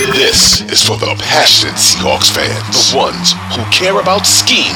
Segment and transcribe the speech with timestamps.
[0.00, 4.72] This is for the passionate Seahawks fans, the ones who care about scheme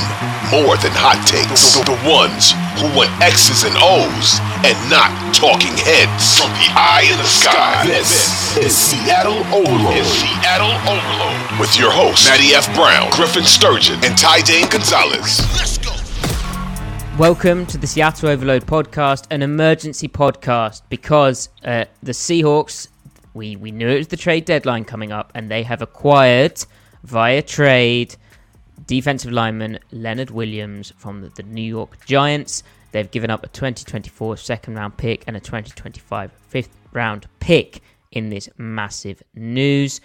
[0.52, 4.36] more than hot takes, the, the ones who want X's and O's
[4.68, 6.36] and not talking heads.
[6.36, 9.96] From the eye in the sky, this is Seattle Overload.
[9.96, 12.68] Is Seattle Overload with your hosts Matty F.
[12.76, 15.40] Brown, Griffin Sturgeon, and Ty Dane Gonzalez.
[15.56, 15.96] Let's go.
[17.16, 22.88] Welcome to the Seattle Overload podcast, an emergency podcast because uh, the Seahawks
[23.34, 26.64] we we knew it was the trade deadline coming up, and they have acquired
[27.02, 28.16] via trade
[28.86, 32.62] defensive lineman Leonard Williams from the, the New York Giants.
[32.92, 38.30] They've given up a 2024 second round pick and a 2025 fifth round pick in
[38.30, 40.00] this massive news.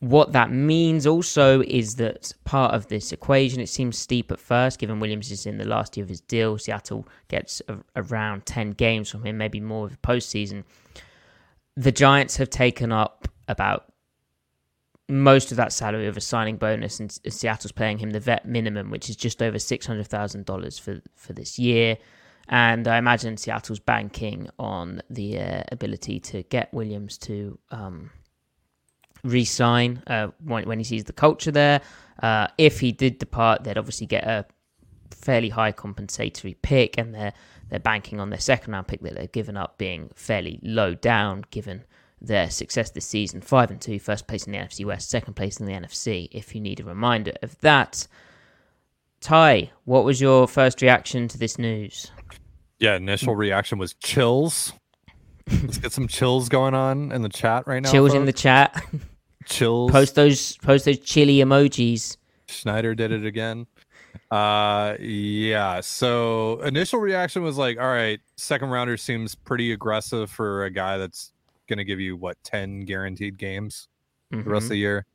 [0.00, 4.78] What that means also is that part of this equation, it seems steep at first,
[4.78, 6.58] given Williams is in the last year of his deal.
[6.58, 10.64] Seattle gets a, around 10 games from him, maybe more of the postseason
[11.76, 13.92] the Giants have taken up about
[15.08, 18.90] most of that salary of a signing bonus, and Seattle's paying him the vet minimum,
[18.90, 21.98] which is just over six hundred thousand dollars for for this year.
[22.48, 28.10] And I imagine Seattle's banking on the uh, ability to get Williams to um,
[29.24, 31.80] re-sign uh, when, when, he sees the culture there.
[32.22, 34.46] Uh, if he did depart, they'd obviously get a
[35.10, 37.32] fairly high compensatory pick, and they're
[37.68, 41.44] they're banking on their second round pick that they've given up being fairly low down
[41.50, 41.84] given
[42.20, 43.40] their success this season.
[43.40, 46.28] Five and two, first place in the NFC West, second place in the NFC.
[46.30, 48.06] If you need a reminder of that,
[49.20, 52.10] Ty, what was your first reaction to this news?
[52.78, 53.38] Yeah, initial mm.
[53.38, 54.72] reaction was chills.
[55.62, 57.90] Let's get some chills going on in the chat right now.
[57.90, 58.18] Chills folks.
[58.18, 58.84] in the chat.
[59.46, 59.90] Chills.
[59.92, 62.16] Post those post those chilly emojis.
[62.48, 63.66] Schneider did it again.
[64.30, 65.80] Uh, yeah.
[65.80, 70.98] So initial reaction was like, all right, second rounder seems pretty aggressive for a guy
[70.98, 71.32] that's
[71.68, 73.88] going to give you what 10 guaranteed games
[74.32, 74.44] mm-hmm.
[74.44, 74.70] the rest of mm-hmm.
[74.70, 75.06] the year.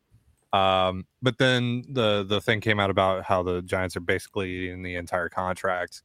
[0.53, 4.84] Um, but then the the thing came out about how the Giants are basically in
[4.84, 6.03] the entire contract.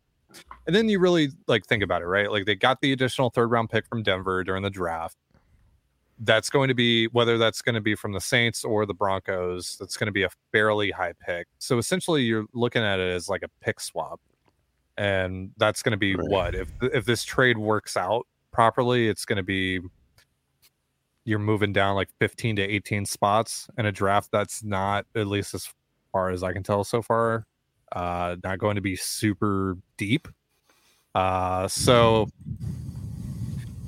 [0.66, 2.30] And then you really like think about it, right?
[2.30, 5.16] Like they got the additional third round pick from Denver during the draft
[6.21, 9.77] that's going to be whether that's going to be from the Saints or the Broncos.
[9.78, 11.47] That's going to be a fairly high pick.
[11.59, 14.21] So essentially, you're looking at it as like a pick swap,
[14.97, 16.28] and that's going to be right.
[16.28, 19.81] what if if this trade works out properly, it's going to be
[21.25, 25.54] you're moving down like 15 to 18 spots in a draft that's not at least
[25.54, 25.69] as
[26.12, 27.47] far as I can tell so far,
[27.93, 30.28] uh, not going to be super deep.
[31.16, 32.28] Uh, so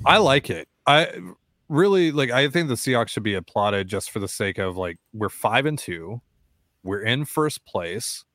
[0.05, 0.67] I like it.
[0.85, 1.17] I
[1.69, 4.97] really like I think the Seahawks should be applauded just for the sake of like
[5.13, 6.21] we're five and two,
[6.83, 8.25] we're in first place.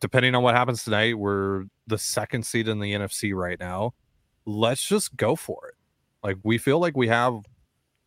[0.00, 3.92] Depending on what happens tonight, we're the second seed in the NFC right now.
[4.44, 5.74] Let's just go for it.
[6.24, 7.34] Like we feel like we have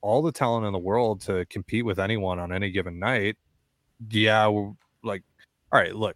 [0.02, 3.38] all the talent in the world to compete with anyone on any given night.
[4.10, 4.46] Yeah,
[5.04, 5.24] like
[5.72, 6.16] all right, look,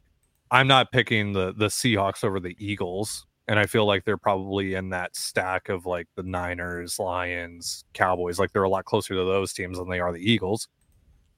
[0.51, 4.75] I'm not picking the the Seahawks over the Eagles and I feel like they're probably
[4.75, 8.39] in that stack of like the Niners, Lions, Cowboys.
[8.39, 10.67] Like they're a lot closer to those teams than they are the Eagles.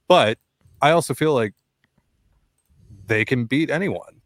[0.08, 0.38] But
[0.80, 1.54] I also feel like
[3.06, 4.20] they can beat anyone.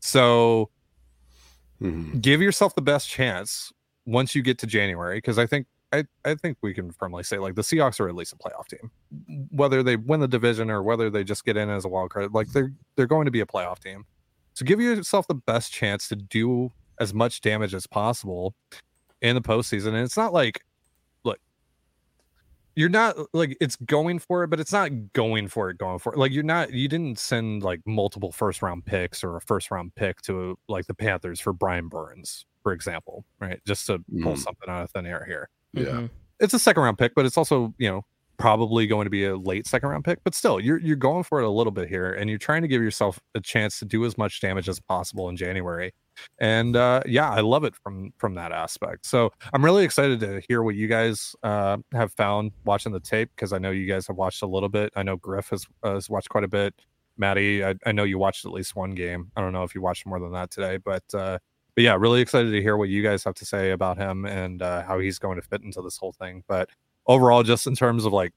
[0.00, 0.70] So
[1.80, 2.18] mm-hmm.
[2.20, 3.72] give yourself the best chance
[4.06, 7.38] once you get to January, because I think I, I think we can firmly say
[7.38, 8.90] like the Seahawks are at least a playoff team.
[9.50, 12.32] Whether they win the division or whether they just get in as a wild card,
[12.32, 14.04] like they're they're going to be a playoff team.
[14.54, 16.70] So give yourself the best chance to do
[17.00, 18.54] as much damage as possible.
[19.22, 19.88] in the postseason.
[19.88, 20.64] And it's not like,
[21.22, 21.38] look,
[22.74, 26.12] you're not like it's going for it, but it's not going for it, going for
[26.12, 26.18] it.
[26.18, 29.94] Like you're not, you didn't send like multiple first round picks or a first round
[29.94, 33.60] pick to like the Panthers for Brian Burns, for example, right?
[33.64, 34.38] Just to pull Mm.
[34.38, 35.48] something out of thin air here.
[35.72, 35.84] Yeah.
[35.84, 36.10] Mhm.
[36.40, 38.04] It's a second round pick, but it's also, you know,
[38.42, 40.18] probably going to be a late second round pick.
[40.24, 42.68] But still, you're you're going for it a little bit here, and you're trying to
[42.68, 45.92] give yourself a chance to do as much damage as possible in January.
[46.38, 49.06] And uh, yeah, I love it from from that aspect.
[49.06, 53.30] So I'm really excited to hear what you guys uh, have found watching the tape
[53.36, 54.92] because I know you guys have watched a little bit.
[54.96, 56.74] I know Griff has, uh, has watched quite a bit.
[57.16, 59.30] Maddie, I, I know you watched at least one game.
[59.36, 61.38] I don't know if you watched more than that today, but uh,
[61.74, 64.60] but yeah, really excited to hear what you guys have to say about him and
[64.62, 66.42] uh, how he's going to fit into this whole thing.
[66.48, 66.68] But
[67.06, 68.32] overall, just in terms of like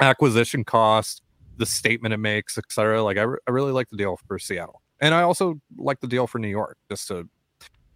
[0.00, 1.22] acquisition cost,
[1.56, 3.02] the statement it makes, etc.
[3.02, 6.06] Like I, re- I really like the deal for Seattle, and I also like the
[6.06, 7.28] deal for New York, just to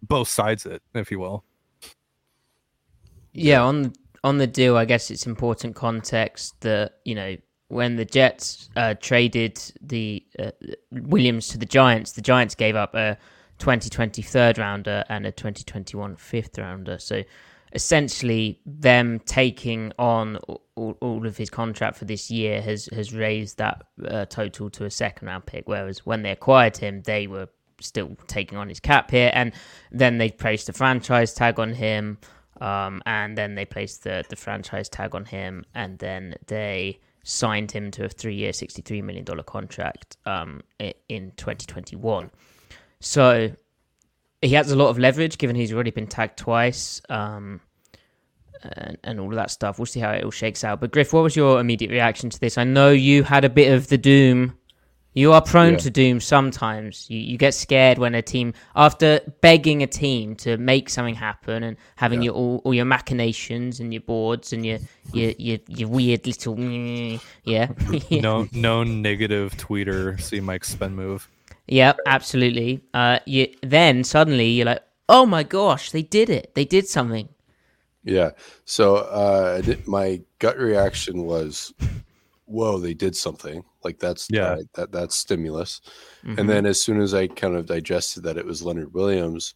[0.03, 1.43] both sides it, if you will.
[3.33, 7.37] Yeah, on on the deal, I guess it's important context that you know
[7.71, 10.51] when the Jets uh, traded the uh,
[10.91, 13.17] Williams to the Giants, the Giants gave up a
[13.59, 16.99] 2020 third rounder and a 2021 fifth rounder.
[16.99, 17.23] So
[17.73, 20.37] essentially, them taking on
[20.75, 24.85] all, all of his contract for this year has has raised that uh, total to
[24.85, 25.67] a second round pick.
[25.67, 27.47] Whereas when they acquired him, they were
[27.79, 29.53] still taking on his cap here, and
[29.91, 32.17] then they placed a franchise tag on him.
[32.59, 37.71] Um, and then they placed the, the franchise tag on him, and then they signed
[37.71, 40.61] him to a three year, $63 million contract um,
[41.09, 42.29] in 2021.
[42.99, 43.51] So
[44.41, 47.61] he has a lot of leverage given he's already been tagged twice um,
[48.63, 49.77] and, and all of that stuff.
[49.79, 50.79] We'll see how it all shakes out.
[50.81, 52.57] But, Griff, what was your immediate reaction to this?
[52.57, 54.57] I know you had a bit of the doom.
[55.13, 55.79] You are prone Yeah.
[55.79, 57.09] to doom sometimes.
[57.09, 61.63] You, you get scared when a team, after begging a team to make something happen
[61.63, 64.79] and having your all, all your machinations and your boards and your
[65.13, 66.57] your your, your weird little
[67.43, 67.67] yeah
[68.09, 70.19] No, no negative tweeter.
[70.21, 71.27] See Mike's spin move.
[71.67, 72.81] Yep, absolutely.
[72.93, 76.53] Uh, you then suddenly you're like, oh my gosh, they did it.
[76.55, 77.29] They did something.
[78.03, 78.31] Yeah.
[78.65, 81.73] So uh, did- my gut reaction was,
[82.45, 84.53] "Whoa, they did something!" Like that's Yeah.
[84.53, 85.81] uh, that that's stimulus.
[86.25, 86.39] Mhm.
[86.39, 89.53] And then as soon as I kind of digested that it was Leonard Williams,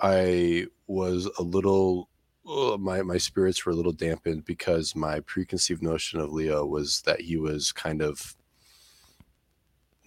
[0.00, 2.08] I was a little.
[2.46, 7.00] uh, my my spirits were a little dampened because my preconceived notion of Leo was
[7.02, 8.34] that he was kind of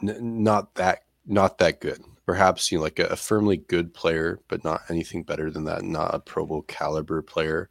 [0.02, 2.02] n- not that not that good.
[2.26, 5.84] Perhaps you know like a, a firmly good player, but not anything better than that.
[5.84, 7.70] Not a Pro Bowl caliber player.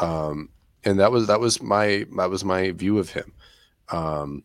[0.00, 0.50] Um,
[0.84, 3.32] and that was that was my that was my view of him.
[3.90, 4.44] Um,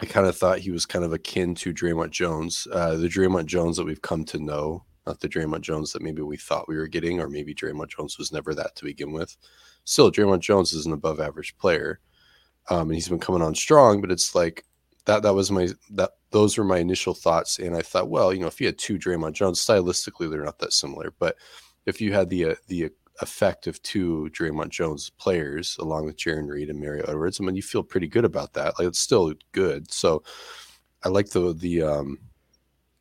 [0.00, 3.46] I kind of thought he was kind of akin to Dre'Mont Jones, uh, the Dre'Mont
[3.46, 6.76] Jones that we've come to know, not the Dre'Mont Jones that maybe we thought we
[6.76, 9.36] were getting, or maybe Dre'Mont Jones was never that to begin with.
[9.84, 12.00] Still, Dre'Mont Jones is an above average player,
[12.68, 14.00] um, and he's been coming on strong.
[14.00, 14.64] But it's like
[15.06, 15.22] that.
[15.22, 16.10] That was my that.
[16.30, 18.98] Those were my initial thoughts, and I thought, well, you know, if you had two
[18.98, 21.36] Dre'Mont Jones, stylistically they're not that similar, but
[21.86, 22.90] if you had the uh, the
[23.20, 27.56] effect of two Dre'Mont Jones players along with Jarran Reed and Mario Edwards, I mean,
[27.56, 28.78] you feel pretty good about that.
[28.78, 29.92] Like it's still good.
[29.92, 30.22] So
[31.04, 32.18] I like the the um,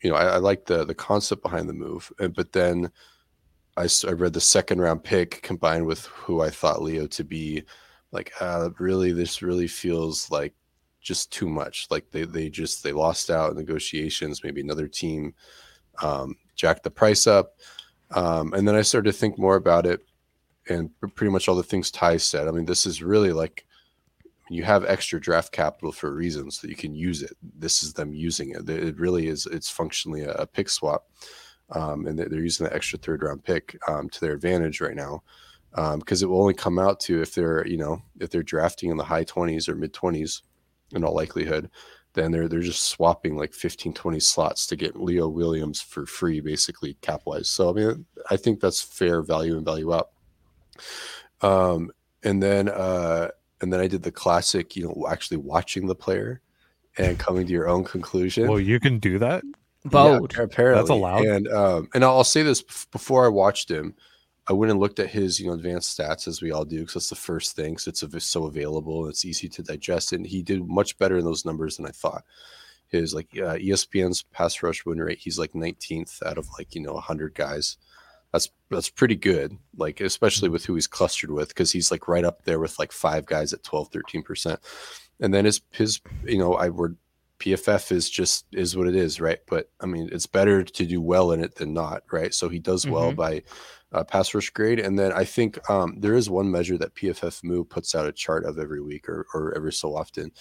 [0.01, 2.11] you know, I, I like the the concept behind the move.
[2.35, 2.91] But then
[3.77, 7.63] I, I read the second round pick combined with who I thought Leo to be.
[8.11, 10.53] Like, uh, really, this really feels like
[11.01, 11.87] just too much.
[11.89, 14.43] Like they they just they lost out in negotiations.
[14.43, 15.33] Maybe another team
[16.01, 17.55] um, jacked the price up.
[18.11, 20.01] Um, and then I started to think more about it,
[20.69, 22.47] and pretty much all the things Ty said.
[22.47, 23.65] I mean, this is really like
[24.49, 27.37] you have extra draft capital for a reason, so that you can use it.
[27.57, 28.69] This is them using it.
[28.69, 29.45] It really is.
[29.45, 31.07] It's functionally a, pick swap,
[31.69, 35.23] um, and they're using the extra third round pick um, to their advantage right now,
[35.95, 38.97] because it will only come out to if they're you know if they're drafting in
[38.97, 40.43] the high twenties or mid twenties,
[40.93, 41.69] in all likelihood
[42.13, 46.39] then they're they're just swapping like 15 20 slots to get leo williams for free
[46.41, 50.13] basically cap wise so i mean i think that's fair value and value up
[51.41, 51.89] um
[52.23, 53.29] and then uh
[53.61, 56.41] and then i did the classic you know actually watching the player
[56.97, 59.43] and coming to your own conclusion Well, you can do that.
[59.85, 60.33] Bold.
[60.35, 61.23] yeah, apparently that's allowed.
[61.25, 63.95] and um and i'll, I'll say this before i watched him
[64.51, 66.95] i went and looked at his you know advanced stats as we all do because
[66.95, 70.43] that's the first thing so it's so available and it's easy to digest and he
[70.43, 72.23] did much better in those numbers than i thought.
[72.87, 76.81] His like uh, espn's pass rush win rate he's like 19th out of like you
[76.81, 77.77] know 100 guys.
[78.33, 82.25] That's that's pretty good like especially with who he's clustered with because he's like right
[82.25, 84.59] up there with like five guys at 12 13 percent.
[85.21, 86.95] And then his his you know i were
[87.41, 89.39] PFF is just is what it is, right?
[89.47, 92.33] But I mean, it's better to do well in it than not, right?
[92.33, 93.15] So he does well Mhm.
[93.15, 93.43] by
[93.91, 97.43] uh, pass rush grade, and then I think um, there is one measure that PFF
[97.43, 100.31] Move puts out a chart of every week or, or every so often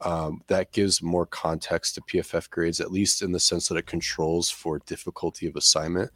[0.00, 3.86] um, that gives more context to PFF grades, at least in the sense that it
[3.86, 6.10] controls for difficulty of assignment.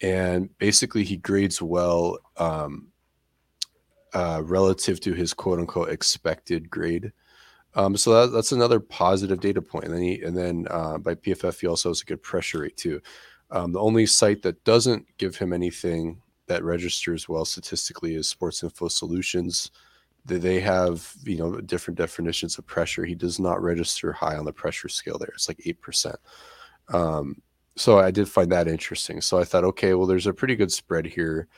[0.00, 2.88] And basically, he grades well um,
[4.14, 7.12] uh, relative to his quote unquote expected grade.
[7.74, 9.84] Um, so that, that's another positive data point.
[9.84, 12.76] And then, he, and then uh, by PFF, he also has a good pressure rate
[12.76, 13.00] too.
[13.50, 18.62] Um, the only site that doesn't give him anything that registers well statistically is Sports
[18.62, 19.70] Info Solutions.
[20.26, 23.04] They- have you know different definitions of pressure.
[23.04, 25.30] He does not register high on the pressure scale there.
[25.34, 26.16] It's like eight percent.
[26.88, 27.40] Um,
[27.76, 29.20] so I did find that interesting.
[29.22, 31.48] So I thought, okay, well, there's a pretty good spread here.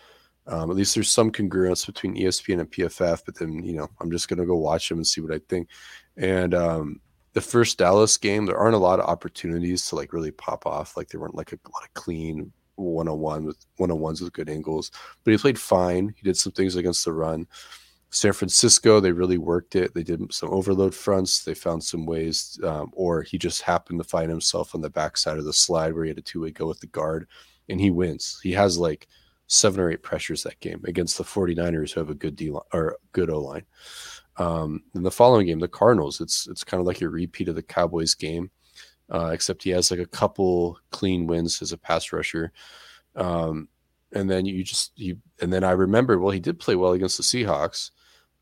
[0.46, 3.22] Um, at least there's some congruence between ESPN and PFF.
[3.26, 5.68] But then you know I'm just gonna go watch them and see what I think.
[6.16, 7.00] And um,
[7.32, 10.96] the first Dallas game, there aren't a lot of opportunities to like really pop off.
[10.96, 14.20] Like there weren't like a lot of clean one on one with one on ones
[14.20, 14.90] with good angles.
[15.24, 16.14] But he played fine.
[16.16, 17.46] He did some things against the run.
[18.10, 19.94] San Francisco, they really worked it.
[19.94, 21.44] They did some overload fronts.
[21.44, 25.38] They found some ways, um, or he just happened to find himself on the backside
[25.38, 27.26] of the slide where he had a two way go with the guard,
[27.70, 28.38] and he wins.
[28.42, 29.08] He has like
[29.46, 32.62] seven or eight pressures that game against the 49ers who have a good D line
[32.74, 33.64] or good O line.
[34.38, 37.54] Um, in the following game, the Cardinals, it's it's kind of like a repeat of
[37.54, 38.50] the Cowboys game,
[39.10, 42.52] uh, except he has like a couple clean wins as a pass rusher.
[43.14, 43.68] Um,
[44.12, 47.18] and then you just you and then I remembered, well, he did play well against
[47.18, 47.90] the Seahawks.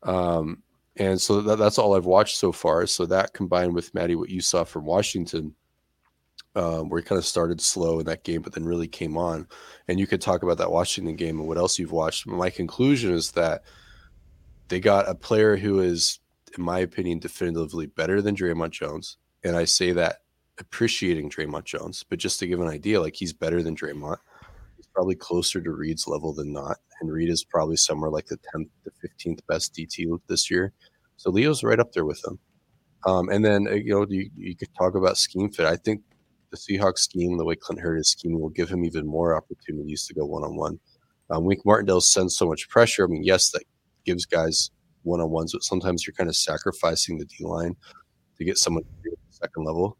[0.03, 0.63] Um,
[0.97, 2.85] and so that, that's all I've watched so far.
[2.87, 5.55] So that combined with Maddie, what you saw from Washington,
[6.55, 9.47] um, where he kind of started slow in that game, but then really came on.
[9.87, 12.27] And you could talk about that Washington game and what else you've watched.
[12.27, 13.63] My conclusion is that
[14.71, 16.19] they got a player who is,
[16.57, 19.17] in my opinion, definitively better than Dre'Mont Jones.
[19.43, 20.19] And I say that
[20.59, 24.17] appreciating Dre'Mont Jones, but just to give an idea, like he's better than Dre'Mont.
[24.77, 26.77] He's probably closer to Reed's level than not.
[27.01, 30.71] And Reed is probably somewhere like the 10th to 15th best DT this year.
[31.17, 32.39] So Leo's right up there with them.
[33.05, 35.65] Um, and then, uh, you know, you, you could talk about scheme fit.
[35.65, 36.01] I think
[36.49, 40.05] the Seahawks scheme, the way Clint Hurtt is scheming, will give him even more opportunities
[40.07, 40.79] to go one on one.
[41.29, 43.05] Wink Martindale sends so much pressure.
[43.05, 43.63] I mean, yes, that
[44.05, 44.71] gives guys
[45.03, 47.75] one on ones, but sometimes you're kind of sacrificing the D line
[48.37, 49.97] to get someone the second level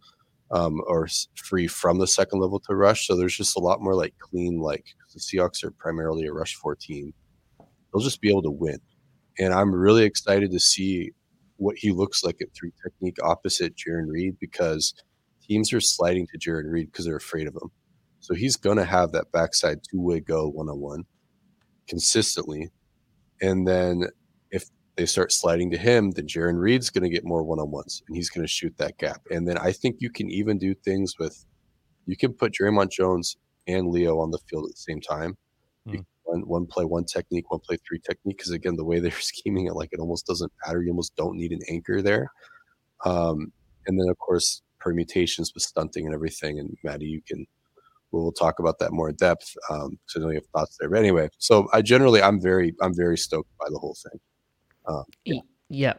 [0.52, 3.08] um, or free from the second level to rush.
[3.08, 6.56] So there's just a lot more like clean, like the Seahawks are primarily a rush
[6.56, 7.14] four team.
[7.60, 8.80] They'll just be able to win.
[9.40, 11.12] And I'm really excited to see
[11.58, 14.94] what he looks like at three technique opposite Jarran Reed because
[15.42, 17.72] teams are sliding to Jarran Reed because they're afraid of him.
[18.20, 21.04] So he's going to have that backside two way go one on one
[21.88, 22.70] consistently.
[23.42, 24.06] And then
[24.52, 27.72] if they start sliding to him, then Jarran Reed's going to get more one on
[27.72, 29.22] ones and he's going to shoot that gap.
[29.32, 31.46] And then I think you can even do things with,
[32.06, 35.38] you can put Dre'Mont Jones and Leo on the field at the same time.
[35.88, 38.38] Can One, one play one technique, one play three technique.
[38.38, 40.82] Because again, the way they're scheming it, like it almost doesn't matter.
[40.82, 42.32] You almost don't need an anchor there.
[43.06, 43.52] Um,
[43.88, 46.60] and then of course permutations with stunting and everything.
[46.60, 47.46] And Maddie, you can
[48.12, 49.54] we'll talk about that more in depth.
[49.70, 50.90] Um, so I know you have thoughts there.
[50.90, 54.20] But anyway, so I generally I'm very I'm very stoked by the whole thing.
[54.88, 55.94] Um, Y- Yeah.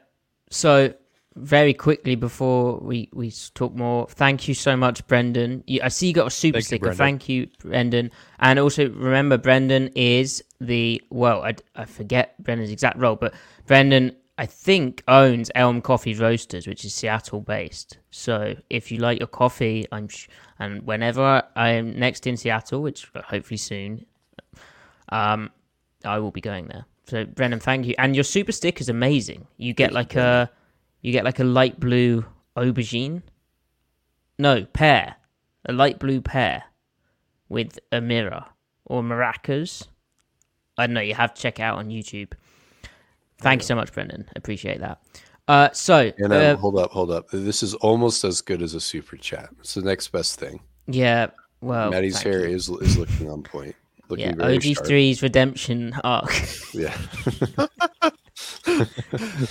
[0.50, 0.92] So
[1.34, 5.64] very quickly before we we talk more, thank you so much, Brendan.
[5.66, 6.80] You, I see you got a super Thank sticker.
[6.86, 6.98] Brendan.
[6.98, 8.10] Thank you, Brendan.
[8.38, 13.32] And also remember, Brendan is the well, I, I forget Brendan's exact role, but
[13.66, 17.98] Brendan I think owns Elm Coffee Roasters, which is Seattle based.
[18.10, 22.82] So if you like your coffee, I'm sh- and whenever I am next in Seattle,
[22.82, 24.06] which hopefully soon,
[25.10, 25.50] um,
[26.04, 26.86] I will be going there.
[27.06, 27.94] So Brennan, thank you.
[27.98, 29.46] And your super stick is amazing.
[29.58, 30.50] You get like a
[31.02, 32.24] you get like a light blue
[32.56, 33.22] aubergine.
[34.38, 35.16] No, pear.
[35.66, 36.64] A light blue pear
[37.48, 38.46] with a mirror
[38.86, 39.86] or maracas.
[40.78, 42.32] I don't know, you have to check it out on YouTube.
[43.42, 44.28] Thank you so much, Brendan.
[44.36, 45.00] Appreciate that.
[45.48, 47.28] Uh so and uh, um, hold up, hold up.
[47.32, 49.50] This is almost as good as a super chat.
[49.60, 50.60] It's the next best thing.
[50.86, 51.26] yeah,
[51.60, 52.54] well Maddie's hair you.
[52.54, 53.74] is is looking on point.
[54.08, 54.86] Looking yeah, OG sharp.
[54.88, 56.30] 3's redemption arc.
[56.74, 56.94] Yeah.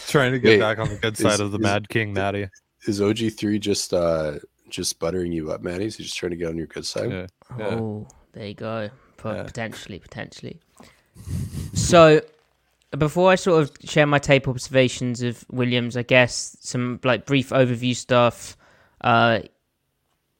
[0.07, 2.13] Trying to get Wait, back on the good side is- of the is- Mad King,
[2.13, 2.47] Maddie.
[2.87, 4.33] is OG three just uh
[4.69, 5.85] just buttering you up, Maddie?
[5.85, 7.11] Is he just trying to get on your good side?
[7.11, 7.27] Yeah.
[7.57, 7.65] Yeah.
[7.75, 8.89] Oh, there you go.
[9.17, 9.43] Po- Yeah.
[9.43, 10.59] Potentially, potentially.
[11.73, 12.21] So,
[12.97, 17.49] before I sort of share my tape observations of Williams, I guess some like brief
[17.49, 18.57] overview stuff.
[19.01, 19.39] Uh,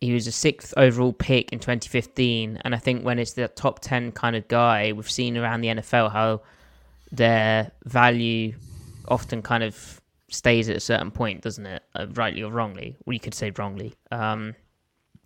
[0.02, 3.80] he was a sixth overall pick in 2015, and I think when it's the top
[3.80, 6.42] 10 kind of guy, we've seen around the NFL how
[7.12, 8.54] their value
[9.08, 11.84] often kind of stays at a certain point, doesn't it?
[11.94, 13.94] Uh, rightly or wrongly, or you could say wrongly.
[14.12, 14.56] Um,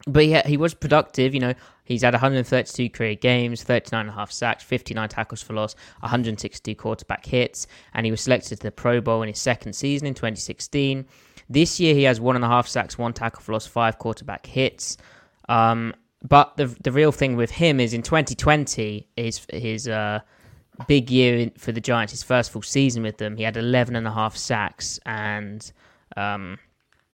[0.05, 1.33] but yeah, he was productive.
[1.33, 1.53] You know,
[1.85, 6.75] he's had 132 career games, 39 and a half sacks, 59 tackles for loss, 162
[6.75, 10.13] quarterback hits, and he was selected to the Pro Bowl in his second season in
[10.13, 11.05] 2016.
[11.49, 14.45] This year, he has one and a half sacks, one tackle for loss, five quarterback
[14.45, 14.97] hits.
[15.47, 15.93] Um,
[16.27, 20.21] but the the real thing with him is in 2020 is his uh,
[20.87, 23.37] big year for the Giants, his first full season with them.
[23.37, 25.71] He had 11 and a half sacks and.
[26.17, 26.59] Um,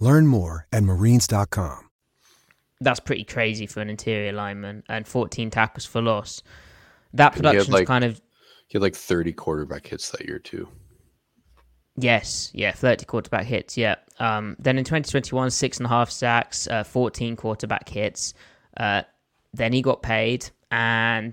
[0.00, 1.88] Learn more at marines.com.
[2.80, 6.42] That's pretty crazy for an interior lineman and 14 tackles for loss.
[7.12, 8.20] That production like, kind of.
[8.68, 10.68] He had like 30 quarterback hits that year, too.
[11.96, 13.96] Yes, yeah, 30 quarterback hits, yeah.
[14.20, 18.34] Um, then in 2021, six and a half sacks, uh, 14 quarterback hits.
[18.76, 19.02] Uh,
[19.52, 21.32] then he got paid, and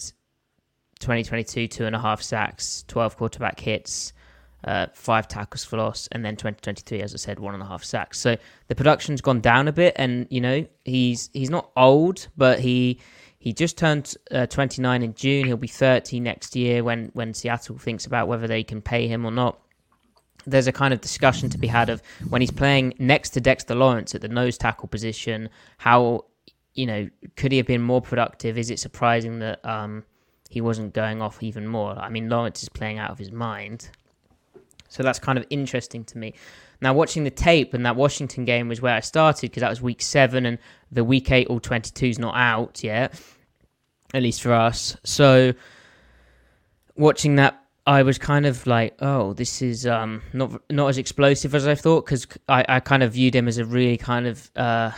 [1.00, 4.13] 2022, two and a half sacks, 12 quarterback hits,
[4.65, 7.84] uh, five tackles for loss, and then 2023, as I said, one and a half
[7.84, 8.19] sacks.
[8.19, 8.36] So
[8.67, 13.00] the production's gone down a bit, and you know he's he's not old, but he
[13.38, 15.45] he just turned uh, 29 in June.
[15.45, 19.24] He'll be 30 next year when when Seattle thinks about whether they can pay him
[19.24, 19.60] or not.
[20.48, 23.75] There's a kind of discussion to be had of when he's playing next to Dexter
[23.75, 25.50] Lawrence at the nose tackle position.
[25.77, 26.25] How
[26.74, 28.57] you know could he have been more productive?
[28.57, 30.03] Is it surprising that um,
[30.50, 31.95] he wasn't going off even more?
[32.00, 33.89] I mean, Lawrence is playing out of his mind.
[34.96, 36.34] So that's kind of interesting to me.
[36.80, 39.82] Now, watching the tape and that Washington game was where I started because that was
[39.82, 40.58] week seven and
[40.90, 43.20] the week eight all 22 is not out yet,
[44.14, 44.96] at least for us.
[45.04, 45.54] So
[46.96, 51.54] watching that, I was kind of like, oh, this is um, not not as explosive
[51.54, 54.50] as I thought because I, I kind of viewed him as a really kind of
[54.55, 54.92] uh,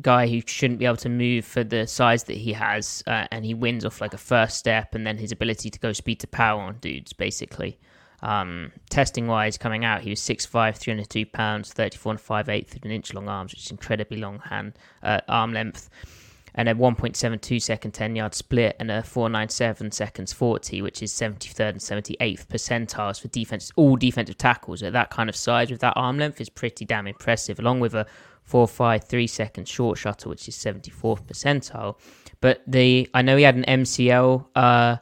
[0.00, 3.44] guy who shouldn't be able to move for the size that he has, uh, and
[3.44, 6.28] he wins off like a first step and then his ability to go speed to
[6.28, 7.78] power on dudes, basically.
[8.20, 12.84] Um, testing wise, coming out, he was 6'5, 302 pounds, 34 and 5 8 with
[12.84, 15.88] an inch long arms, which is incredibly long hand uh, arm length,
[16.54, 21.70] and a 1.72 second 10 yard split, and a 497 seconds 40, which is 73rd
[21.70, 23.70] and 78th percentiles for defense.
[23.76, 27.06] All defensive tackles at that kind of size with that arm length is pretty damn
[27.06, 28.06] impressive, along with a
[28.42, 31.96] 453 second short shuttle, which is 74th percentile.
[32.40, 34.46] But the I know he had an MCL.
[34.56, 34.96] Uh,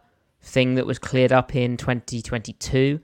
[0.46, 3.00] thing that was cleared up in 2022,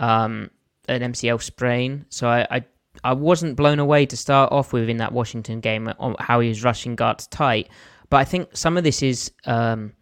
[0.00, 0.50] um,
[0.88, 2.06] an MCL sprain.
[2.08, 2.64] So I, I,
[3.04, 6.48] I wasn't blown away to start off with in that Washington game on how he
[6.48, 7.68] was rushing guards tight.
[8.08, 9.92] But I think some of this is um,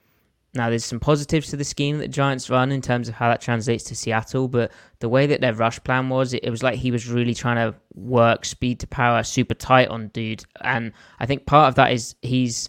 [0.54, 3.40] now there's some positives to the scheme that Giants run in terms of how that
[3.40, 4.46] translates to Seattle.
[4.46, 4.70] But
[5.00, 7.56] the way that their rush plan was, it, it was like he was really trying
[7.56, 10.44] to work speed to power super tight on dude.
[10.60, 12.68] And I think part of that is he's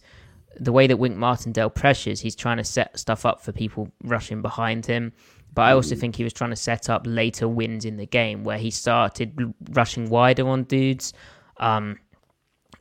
[0.59, 4.41] the way that Wink Martindale pressures, he's trying to set stuff up for people rushing
[4.41, 5.13] behind him.
[5.53, 5.99] But I also mm.
[5.99, 9.53] think he was trying to set up later wins in the game where he started
[9.71, 11.13] rushing wider on dudes.
[11.57, 11.97] Um,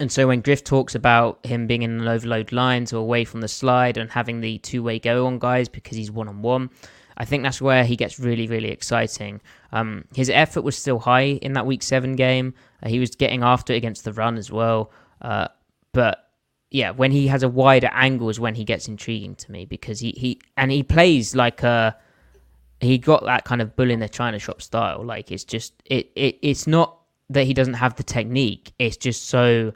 [0.01, 3.41] and so when Griff talks about him being in an overload lines or away from
[3.41, 6.71] the slide and having the two way go on guys because he's one on one,
[7.17, 9.41] I think that's where he gets really, really exciting.
[9.71, 12.55] Um, his effort was still high in that week seven game.
[12.83, 14.91] Uh, he was getting after it against the run as well.
[15.23, 15.49] Uh,
[15.93, 16.24] but
[16.75, 20.01] yeah, when he has a wider angle is when he gets intriguing to me because
[20.01, 21.97] he, he and he plays like a
[22.81, 25.05] he got that kind of bull in the china shop style.
[25.05, 26.99] Like it's just it, it it's not
[27.31, 28.73] that he doesn't have the technique.
[28.81, 29.73] It's just so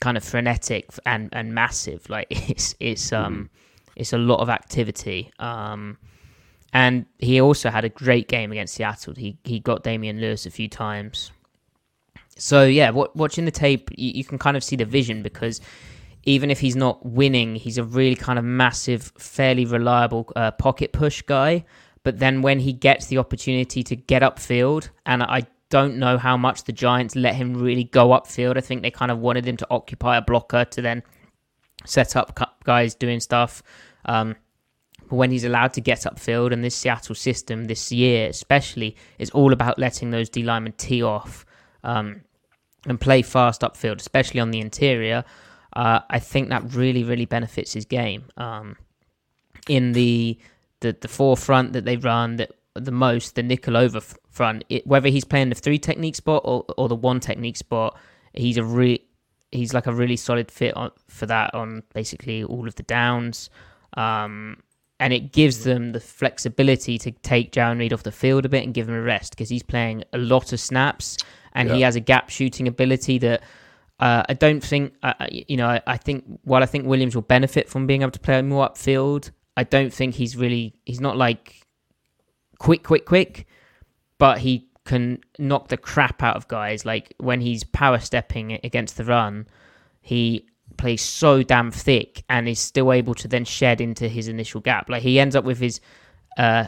[0.00, 2.04] kind of frenetic and and massive.
[2.10, 3.92] Like it's it's um mm-hmm.
[3.94, 5.30] it's a lot of activity.
[5.38, 5.98] Um
[6.72, 9.14] and he also had a great game against Seattle.
[9.14, 11.30] He he got Damien Lewis a few times.
[12.40, 15.60] So yeah, watching the tape, you, you, can kind of see the vision because
[16.24, 20.92] even if he's not winning, he's a really kind of massive, fairly reliable uh, pocket
[20.92, 21.66] push guy.
[22.02, 26.38] But then when he gets the opportunity to get upfield, and I don't know how
[26.38, 28.56] much the Giants let him really go upfield.
[28.56, 31.02] I think they kind of wanted him to occupy a blocker to then
[31.84, 33.62] set up guys doing stuff.
[34.06, 34.34] Um,
[35.10, 39.28] but when he's allowed to get upfield, and this Seattle system this year especially is
[39.30, 41.44] all about letting those D linemen tee off.
[41.84, 42.22] Um,
[42.86, 45.24] and play fast upfield, especially on the interior,
[45.74, 48.24] uh, I think that really, really benefits his game.
[48.36, 48.76] Um,
[49.68, 50.38] in the,
[50.80, 54.64] the the four front that they run, that the most the nickel over front.
[54.68, 57.98] It, whether he's playing the three technique spot or, or the one technique spot,
[58.32, 59.04] he's a re-
[59.52, 63.50] he's like a really solid fit on, for that on basically all of the downs.
[63.94, 64.58] Um,
[65.00, 68.64] and it gives them the flexibility to take Jarran Reed off the field a bit
[68.64, 71.16] and give him a rest because he's playing a lot of snaps
[71.54, 73.42] and he has a gap shooting ability that
[73.98, 75.68] uh, I don't think uh, you know.
[75.68, 78.68] I, I think while I think Williams will benefit from being able to play more
[78.68, 81.66] upfield, I don't think he's really he's not like
[82.58, 83.46] quick, quick, quick,
[84.18, 86.86] but he can knock the crap out of guys.
[86.86, 89.46] Like when he's power stepping against the run,
[90.00, 90.46] he
[90.80, 94.88] plays so damn thick and is still able to then shed into his initial gap.
[94.88, 95.80] Like he ends up with his,
[96.38, 96.64] uh,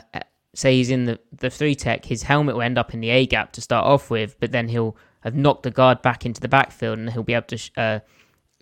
[0.54, 3.26] say he's in the the three tech, his helmet will end up in the A
[3.26, 6.48] gap to start off with, but then he'll have knocked the guard back into the
[6.48, 7.56] backfield and he'll be able to.
[7.58, 8.00] sh- Uh,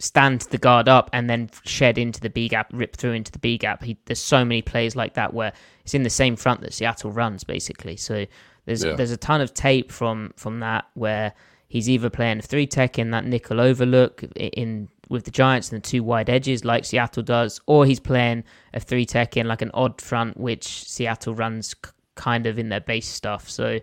[0.02, 3.38] stand the guard up and then shed into the B gap, rip through into the
[3.38, 3.82] B gap.
[3.84, 5.52] He, there's so many plays like that where
[5.84, 7.96] it's in the same front that Seattle runs basically.
[7.98, 8.24] So
[8.64, 8.94] there's Yeah.
[8.96, 11.34] there's a ton of tape from from that where
[11.68, 15.86] he's either playing three tech in that nickel overlook in with the Giants and the
[15.86, 19.70] two wide edges like Seattle does, or he's playing a three tech in like an
[19.74, 23.50] odd front which Seattle runs k- kind of in their base stuff.
[23.50, 23.80] So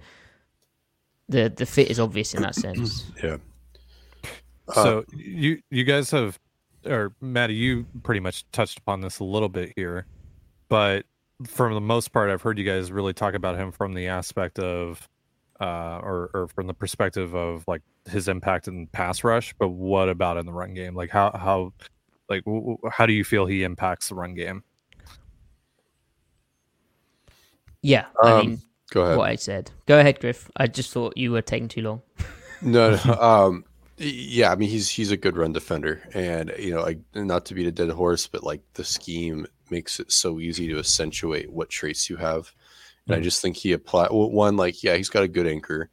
[1.30, 3.06] the the fit is obvious in that sense.
[3.22, 3.38] Yeah.
[4.70, 6.40] Uh, So you you guys have,
[6.86, 10.06] or Maddie, you pretty much touched upon this a little bit here,
[10.70, 11.06] but
[11.46, 14.58] for the most part, I've heard you guys really talk about him from the aspect
[14.58, 15.08] of,
[15.60, 19.54] uh, or or from the perspective of like his impact in pass rush.
[19.60, 20.96] But what about in the run game?
[20.96, 21.74] Like how how,
[22.30, 24.64] like w- w- how do you feel he impacts the run game?
[27.82, 29.18] Yeah, I Um, mean Go ahead.
[29.18, 29.72] what I said.
[29.86, 30.50] Go ahead, Griff.
[30.58, 32.02] I just thought you were taking too long.
[32.60, 33.14] No, no.
[33.22, 33.66] Um,
[33.98, 37.54] yeah, I mean he's he's a good run defender, and you know, like not to
[37.54, 41.70] beat a dead horse, but like the scheme makes it so easy to accentuate what
[41.70, 42.52] traits you have,
[43.08, 45.90] and I just think he apply well, one like yeah, he's got a good anchor,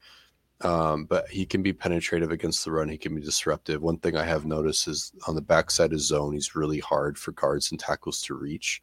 [0.60, 2.88] um, but he can be penetrative against the run.
[2.88, 3.82] He can be disruptive.
[3.82, 7.32] One thing I have noticed is on the backside of zone, he's really hard for
[7.32, 8.82] guards and tackles to reach.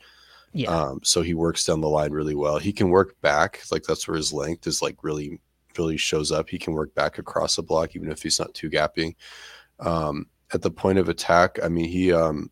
[0.54, 0.70] Yeah.
[0.70, 2.60] Um, so he works down the line really well.
[2.60, 5.40] He can work back, like that's where his length is like really,
[5.78, 6.50] really shows up.
[6.50, 9.16] He can work back across a block, even if he's not too gapping.
[9.80, 12.52] Um, at the point of attack, I mean, he, um,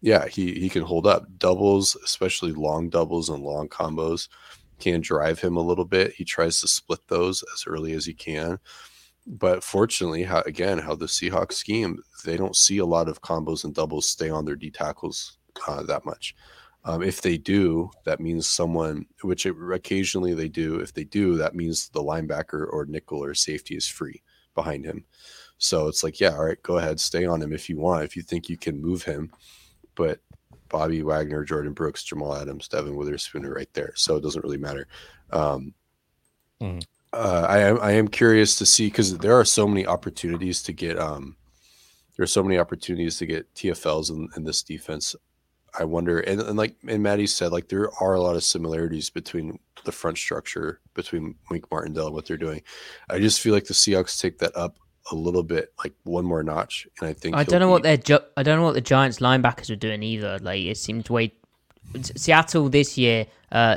[0.00, 4.28] yeah, he he can hold up doubles, especially long doubles and long combos.
[4.78, 6.12] Can drive him a little bit.
[6.12, 8.58] He tries to split those as early as he can.
[9.26, 13.64] But fortunately, how again, how the Seahawks scheme, they don't see a lot of combos
[13.64, 16.34] and doubles stay on their D tackles uh, that much.
[16.84, 20.78] Um, if they do, that means someone, which it, occasionally they do.
[20.78, 24.22] If they do, that means the linebacker or nickel or safety is free
[24.54, 25.04] behind him.
[25.58, 28.14] So it's like, yeah, all right, go ahead, stay on him if you want, if
[28.14, 29.32] you think you can move him.
[29.96, 30.20] But
[30.68, 34.58] Bobby Wagner, Jordyn Brooks, Jamal Adams, Devon Witherspoon are right there, so it doesn't really
[34.58, 34.86] matter.
[35.30, 35.74] Um,
[36.60, 36.82] Mhm.
[37.12, 40.72] uh, I am I am curious to see because there are so many opportunities to
[40.72, 41.36] get um,
[42.16, 45.14] there are so many opportunities to get TFLs in, in this defense.
[45.78, 49.10] I wonder, and, and like and Maddie said, like there are a lot of similarities
[49.10, 52.62] between the front structure between Wink Martindale and what they're doing.
[53.10, 54.78] I just feel like the Seahawks take that up
[55.10, 57.88] a little bit, like one more notch, and I think I don't know what be-
[57.88, 60.38] their ju- I don't know what the Giants linebackers are doing either.
[60.40, 61.32] Like it seemed way
[62.16, 63.26] Seattle this year.
[63.52, 63.76] Uh,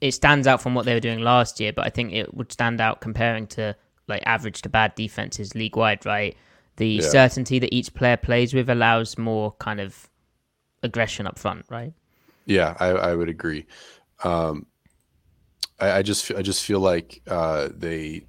[0.00, 2.52] it stands out from what they were doing last year, but I think it would
[2.52, 3.74] stand out comparing to
[4.06, 6.04] like average to bad defenses league wide.
[6.06, 6.36] Right,
[6.76, 7.08] the Yeah.
[7.08, 10.08] certainty that each player plays with allows more kind of
[10.82, 11.64] aggression up front.
[11.70, 11.92] Right.
[12.46, 13.66] Yeah, I, I would agree.
[14.24, 14.66] Um,
[15.80, 18.27] I, I just I just feel like uh, they like I, w-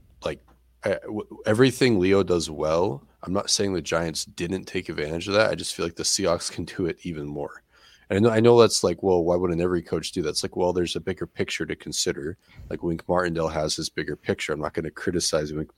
[1.45, 3.03] everything Leo does well.
[3.23, 5.49] I'm not saying the Giants didn't take advantage of that.
[5.49, 7.63] I just feel like the Seahawks can do it even more.
[8.09, 10.29] And I know, I know that's like, well, why wouldn't every coach do that?
[10.29, 12.37] It's like, well, there's a bigger picture to consider.
[12.69, 14.51] Like Wink Martindale has his bigger picture.
[14.51, 15.69] I'm not going to criticize Wink,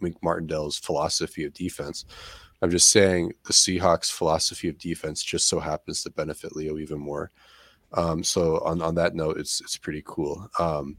[0.00, 2.04] Wink Martindale's philosophy of defense.
[2.60, 6.98] I'm just saying the Seahawks' philosophy of defense just so happens to benefit Leo even
[6.98, 7.30] more.
[7.92, 10.50] Um, so on, on that note, it's it's pretty cool.
[10.58, 10.96] Um,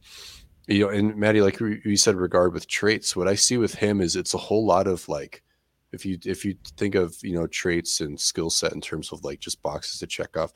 [0.67, 4.01] you know, and Maddie, like we said, regard with traits, what I see with him
[4.01, 5.43] is it's a whole lot of like,
[5.93, 9.23] if you if you think of you know traits and skill set in terms of
[9.23, 10.51] like just boxes to check off,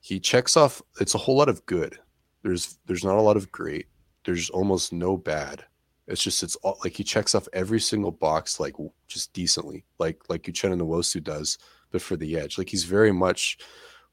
[0.00, 0.80] he checks off.
[1.00, 1.98] It's a whole lot of good.
[2.42, 3.86] There's there's not a lot of great.
[4.24, 5.64] There's almost no bad.
[6.06, 8.74] It's just it's all like he checks off every single box like
[9.06, 11.58] just decently, like like Uchenna Nwosu does,
[11.90, 12.56] but for the edge.
[12.56, 13.58] Like he's very much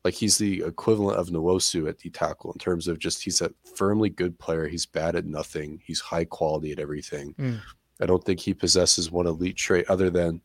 [0.06, 3.52] like he's the equivalent of Nwosu at D tackle in terms of just he's a
[3.76, 4.68] firmly good player.
[4.68, 5.82] He's bad at nothing.
[5.84, 7.34] He's high quality at everything.
[7.38, 7.60] Mm.
[8.00, 10.41] I don't think he possesses one elite trait other than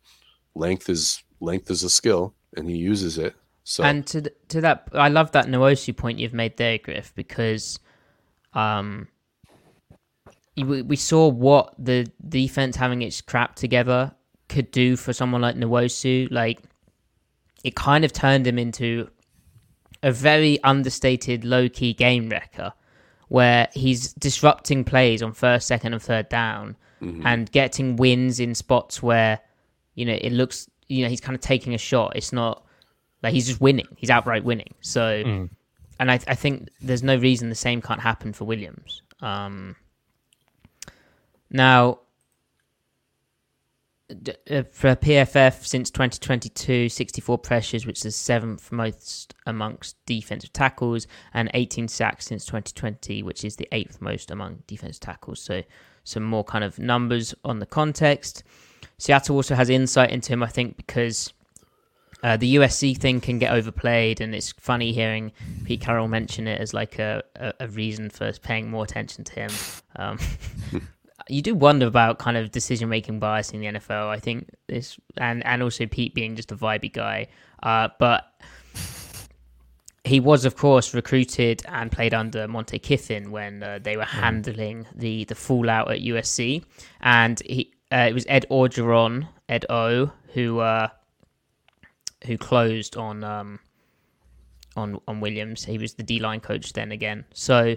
[0.55, 3.37] length is length is a skill and he uses it.
[3.65, 7.13] So And to th- to that, I love that Nwosu point you've made there, Griff,
[7.15, 7.79] because
[8.53, 9.07] Um,
[10.57, 14.13] we, we saw what the defense having its crap together
[14.49, 16.29] could do for someone like Nwosu.
[16.31, 16.61] Like,
[17.63, 19.09] it kind of turned him into
[20.03, 22.73] a very understated, low key game wrecker
[23.29, 27.25] where he's disrupting plays on first, second, and third down mm-hmm.
[27.27, 29.41] and getting wins in spots where,
[29.95, 32.17] you know, it looks, you know, he's kind of taking a shot.
[32.17, 32.65] It's not
[33.23, 34.75] like he's just winning, he's outright winning.
[34.81, 35.51] So, mm.
[36.01, 39.03] and I, I think there's no reason the same can't happen for Williams.
[39.21, 39.77] Um,
[41.51, 42.01] now,
[44.73, 51.89] for PFF since 2022, 64 pressures, which is seventh most amongst defensive tackles, and 18
[51.89, 55.41] sacks since 2020, which is the eighth most among defensive tackles.
[55.41, 55.63] So,
[56.05, 58.43] some more kind of numbers on the context.
[58.99, 61.33] Seattle also has insight into him, I think, because
[62.23, 65.33] uh, the USC thing can get overplayed, and it's funny hearing
[65.65, 69.35] Pete Carroll mention it as like a, a, a reason for paying more attention to
[69.35, 69.51] him.
[69.97, 70.19] Um,
[71.29, 74.09] you do wonder about kind of decision making bias in the NFL.
[74.09, 77.29] I think this, and and also Pete being just a vibey guy,
[77.63, 78.27] uh, but
[80.05, 84.21] he was, of course, recruited and played under Monte Kiffin when uh, they were mm.
[84.21, 86.65] handling the the fallout at USC,
[87.01, 90.89] and he uh, it was Ed Orgeron, Ed O, who uh,
[92.27, 93.61] who closed on um,
[94.77, 95.65] on on Williams.
[95.65, 97.77] He was the D line coach then again, so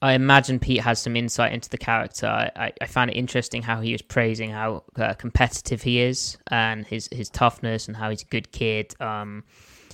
[0.00, 2.26] I imagine Pete has some insight into the character.
[2.26, 6.86] I, I found it interesting how he was praising how uh, competitive he is and
[6.86, 8.94] his his toughness and how he's a good kid.
[9.00, 9.44] Um,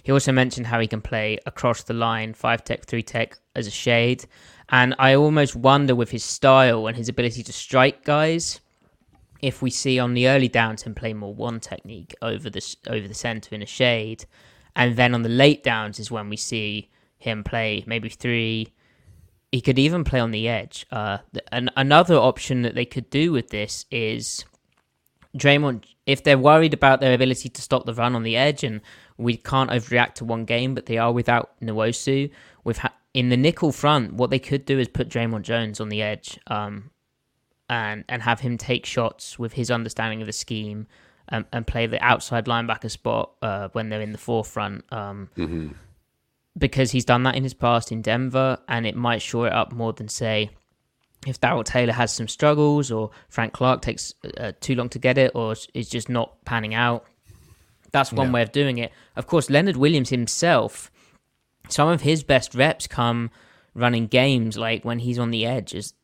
[0.02, 3.66] he also mentioned how he can play across the line, five tech, three tech as
[3.66, 4.26] a shade,
[4.68, 8.60] and I almost wonder with his style and his ability to strike guys
[9.40, 13.08] if we see on the early downs him play more one technique over the over
[13.08, 14.26] the center in a shade,
[14.76, 18.73] and then on the late downs is when we see him play maybe three
[19.54, 20.84] he could even play on the edge.
[20.90, 21.18] Uh,
[21.52, 24.44] and another option that they could do with this is
[25.38, 25.84] Dre'Mont.
[26.06, 28.80] If they're worried about their ability to stop the run on the edge, and
[29.16, 32.32] we can't overreact to one game, but they are without Nwosu.
[32.64, 35.88] With ha- in the nickel front, what they could do is put Dre'Mont Jones on
[35.88, 36.90] the edge, um,
[37.70, 40.88] and and have him take shots with his understanding of the scheme,
[41.28, 44.84] um, and play the outside linebacker spot uh, when they're in the four front.
[44.90, 45.68] Um, mm-hmm
[46.56, 49.72] because he's done that in his past in Denver, and it might shore it up
[49.72, 50.50] more than say
[51.26, 55.18] if Darrell Taylor has some struggles or Frank Clark takes uh, too long to get
[55.18, 57.04] it or is just not panning out.
[57.92, 58.32] That's one yeah.
[58.34, 58.92] way of doing it.
[59.16, 60.90] Of course, Leonard Williams himself,
[61.68, 63.30] some of his best reps come
[63.74, 65.74] running games like when he's on the edge.
[65.74, 65.94] Is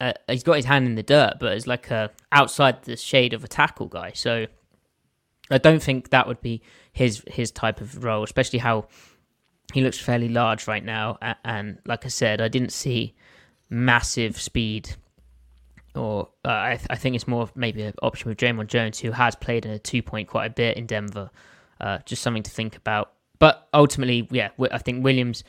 [0.00, 3.32] uh, he's got his hand in the dirt, but it's like a outside the shade
[3.32, 4.12] of a tackle guy.
[4.14, 4.46] So
[5.50, 8.88] I don't think that would be his his type of role, especially how
[9.72, 13.14] he looks fairly large right now, and like I said, I didn't see
[13.68, 14.90] massive speed.
[15.94, 19.10] Or uh, I, th- I think it's more maybe an option with Dre'Mont Jones, who
[19.12, 21.30] has played in a two point quite a bit in Denver.
[21.80, 23.12] Uh, just something to think about.
[23.38, 25.42] But ultimately, yeah, I think Williams,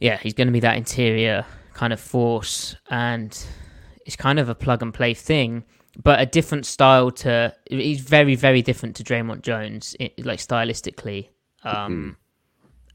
[0.00, 3.36] yeah, he's going to be that interior kind of force, and
[4.04, 5.64] it's kind of a plug and play thing,
[6.02, 7.54] but a different style to.
[7.70, 11.28] He's very, very different to Dre'Mont Jones, like stylistically.
[11.64, 12.10] Um, mm-hmm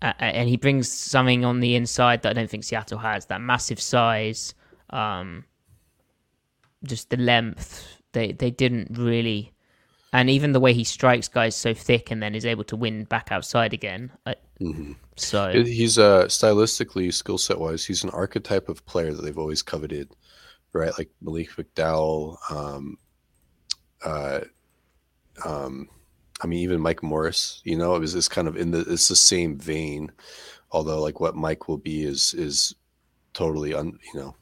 [0.02, 3.28] uh, and he brings something on the inside that I don't think Seattle has.
[3.28, 4.56] That massive size,
[4.90, 5.46] um,
[6.84, 7.86] just the length.
[8.14, 9.54] They they didn't really,
[10.12, 13.04] and even the way he strikes guys so thick and then is able to win
[13.06, 14.12] back outside again.
[14.60, 14.94] mm-hmm.
[15.18, 19.62] So he's uh stylistically, skill set wise, he's an archetype of player that they've always
[19.62, 20.10] coveted,
[20.74, 20.92] right?
[20.98, 22.98] Like Malik McDowell, um,
[24.04, 24.42] uh,
[25.46, 25.88] um
[26.42, 29.08] I mean, even Mike Morris, you know, it was this kind of in the it's
[29.08, 30.12] the same vein,
[30.72, 32.76] although like what Mike will be is is
[33.34, 34.36] totally un you know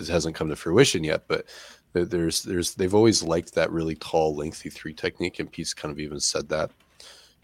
[0.00, 1.46] it hasn't come to fruition yet, but
[1.92, 5.98] there's there's they've always liked that really tall, lengthy three technique, and Pete's kind of
[5.98, 6.70] even said that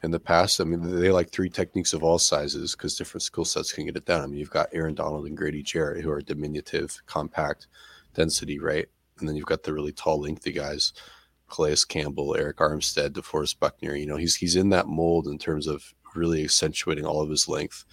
[0.03, 0.61] in the past.
[0.61, 3.97] I mean, they like three techniques of all sizes because different skill sets can get
[3.97, 4.23] it done.
[4.23, 7.66] I mean, you've got Aaron Donald and Grady Jarrett who are diminutive, compact,
[8.14, 8.87] density, right?
[9.18, 10.92] And then you've got the really tall, lengthy guys
[11.48, 13.94] Calais Campbell, Arik Armstead, DeForest Buckner.
[13.94, 17.48] You know, he's he's in that mold in terms of really accentuating all of his
[17.48, 17.84] length.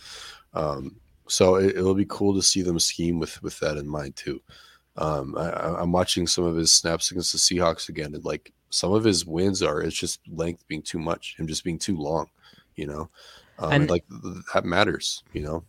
[0.53, 4.15] Um, so it, will be cool to see them scheme with with that in mind
[4.15, 4.41] too.
[4.97, 8.93] Um, I, am watching some of his snaps against the Seahawks again, and like some
[8.93, 12.29] of his wins are it's just length being too much, him just being too long.
[12.75, 13.09] You know,
[13.59, 14.05] um, and like
[14.53, 15.23] that matters.
[15.33, 15.63] You know.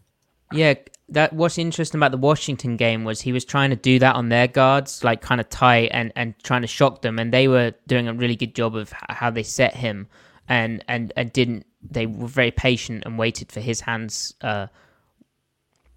[0.53, 0.75] Yeah,
[1.09, 4.29] that what's interesting about the Washington game was he was trying to do that on
[4.29, 7.75] their guards, like kind of tight and and trying to shock them, and they were
[7.87, 10.09] doing a really good job of how they set him,
[10.49, 14.35] and and and didn't they were very patient and waited for his hands.
[14.41, 14.67] Uh,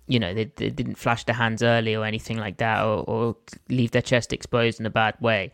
[0.07, 3.35] you know, they, they didn't flash their hands early or anything like that, or, or
[3.69, 5.51] leave their chest exposed in a bad way.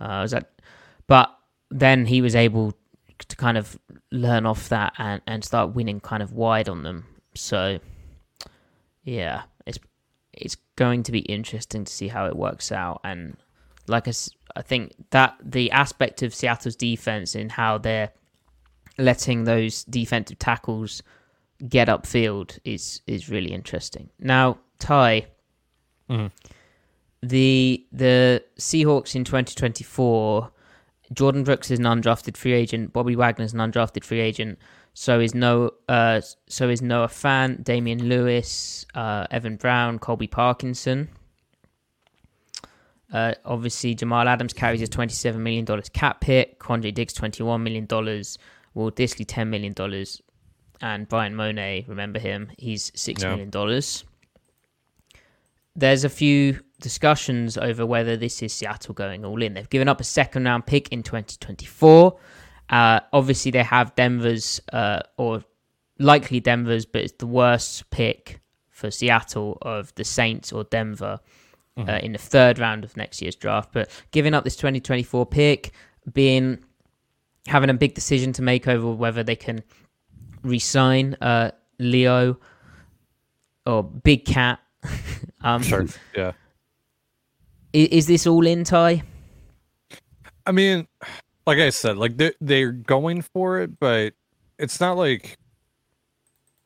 [0.00, 0.50] Uh, was that,
[1.08, 1.36] but
[1.70, 2.72] then he was able
[3.18, 3.78] to kind of
[4.12, 7.04] learn off that and, and start winning kind of wide on them.
[7.34, 7.80] So,
[9.10, 9.78] yeah, it's
[10.32, 13.00] it's going to be interesting to see how it works out.
[13.02, 13.36] And
[13.88, 14.12] like I,
[14.54, 18.12] I think that the aspect of Seattle's defense and how they're
[18.98, 21.02] letting those defensive tackles
[21.68, 24.10] get upfield is is really interesting.
[24.20, 25.26] Now, Ty,
[26.08, 26.28] mm-hmm.
[27.20, 30.52] the the Seahawks in 2024,
[31.14, 32.92] Jordyn Brooks is an undrafted free agent.
[32.92, 34.58] Bobby Wagner is an undrafted free agent.
[34.94, 41.08] So is no, uh, so is Noah Fant, Damien Lewis, uh, Evan Brown, Colby Parkinson.
[43.12, 46.58] Uh, obviously, Jamal Adams carries a $27 million cap hit.
[46.58, 47.86] Quandre Diggs, $21 million.
[48.74, 49.74] Will Dissly, $10 million
[50.80, 52.50] and Bryan Mone, remember him?
[52.58, 53.30] He's six yeah.
[53.30, 54.04] million dollars.
[55.76, 59.54] There's a few discussions over whether this is Seattle going all in.
[59.54, 62.18] They've given up a second round pick in 2024.
[62.68, 65.44] Uh, obviously, they have Denver's uh, or
[65.98, 68.40] likely Denver's, but it's the worst pick
[68.70, 71.20] for Seattle of the Saints or Denver
[71.76, 71.90] uh, mm-hmm.
[71.90, 73.70] uh, in the third round of next year's draft.
[73.72, 75.72] But giving up this 2024 pick,
[76.12, 76.58] being
[77.46, 79.62] having a big decision to make over whether they can
[80.42, 82.38] resign uh, Leo
[83.66, 84.60] or Big Cat.
[85.42, 85.86] um, sure.
[86.16, 86.32] Yeah.
[87.72, 89.02] Is, is this all in Ty?
[90.46, 90.86] I mean,
[91.46, 94.14] like I said, like they're they're going for it, but
[94.58, 95.36] it's not like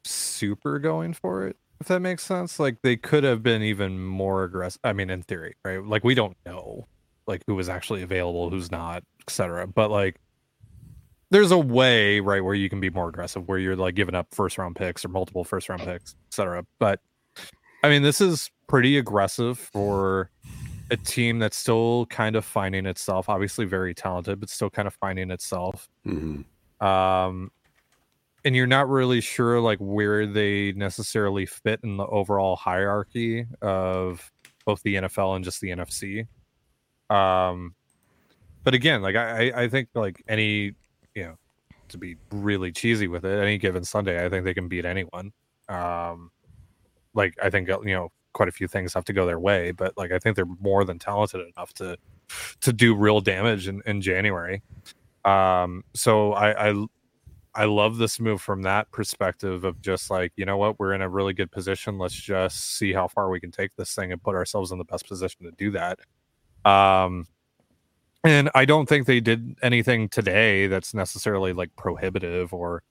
[0.05, 1.57] super going for it.
[1.81, 4.81] If that makes sense, like they could have been even more aggressive.
[4.85, 5.85] I mean, in theory, right?
[5.85, 6.87] Like we don't know,
[7.27, 9.67] like who was actually available, who's not, etc.
[9.67, 10.17] But like
[11.31, 14.29] there's a way right where you can be more aggressive where you're like giving up
[14.31, 17.01] first round picks or multiple first round picks etc but
[17.83, 20.31] i mean this is pretty aggressive for
[20.91, 24.95] a team that's still kind of finding itself obviously very talented but still kind of
[24.95, 26.87] finding itself mm-hmm.
[26.87, 27.51] um
[28.45, 34.31] and you're not really sure like where they necessarily fit in the overall hierarchy of
[34.67, 36.27] both the NFL and just the NFC.
[37.15, 37.75] Um,
[38.63, 40.75] but again, like I, I think like any
[41.15, 41.39] you know,
[41.89, 45.33] to be really cheesy with it, any given Sunday, I think they can beat anyone.
[45.69, 46.31] Um,
[47.15, 49.97] like I think you know quite a few things have to go their way, but
[49.97, 51.97] like I think they're more than talented enough to
[52.61, 54.63] to do real damage in, in January.
[55.25, 56.87] Um, so I, I
[57.55, 61.03] I love this move from that perspective of just like you know what we're in
[61.03, 61.99] a really good position.
[61.99, 64.85] Let's just see how far we can take this thing and put ourselves in the
[64.85, 66.01] best position to do that.
[66.69, 67.27] Um,
[68.25, 72.83] and I don't think they did anything today that's necessarily like prohibitive or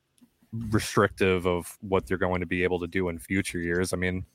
[0.70, 3.92] restrictive of what they're going to be able to do in future years.
[3.92, 4.26] I mean,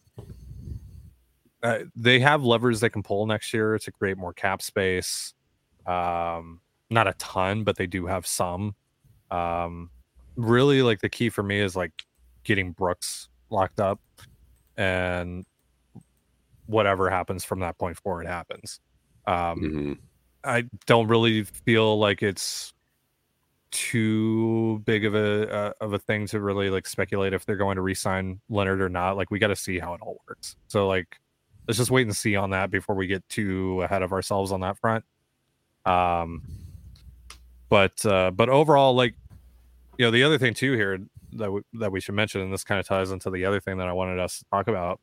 [1.63, 5.35] uh, they have levers they can pull next year to create more cap space.
[5.87, 8.75] Um, not a ton, but they do have some.
[9.31, 9.91] Um,
[10.37, 12.05] really, like the key for me is like
[12.45, 14.01] getting Brooks locked up,
[14.77, 15.45] and
[16.67, 18.81] whatever happens from that point forward happens.
[19.27, 19.93] Um, mm-hmm
[20.45, 22.73] I don't really feel like it's
[23.71, 27.77] too big of a uh, of a thing to really like speculate if they're going
[27.77, 29.17] to re-sign Leonard or not.
[29.17, 30.57] Like we got to see how it all works.
[30.69, 31.19] So like
[31.69, 34.61] let's just wait and see on that before we get too ahead of ourselves on
[34.61, 35.05] that front.
[35.85, 36.43] Um
[37.69, 39.15] but uh but overall like
[39.99, 40.99] you know the other thing too here
[41.33, 43.77] that we, that we should mention and this kind of ties into the other thing
[43.77, 44.99] that I wanted us to talk about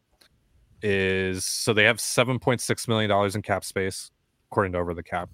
[0.82, 4.12] is so they have 7.6 million dollars in cap space
[4.52, 5.30] according to over the cap.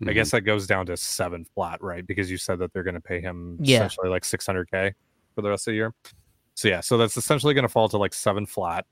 [0.00, 0.10] Mm-hmm.
[0.10, 2.06] I guess that goes down to seven flat, right?
[2.06, 3.78] Because you said that they're going to pay him yeah.
[3.78, 4.92] essentially like 600k
[5.34, 5.92] for the rest of the year.
[6.54, 8.86] So yeah, so that's essentially going to fall to like seven flat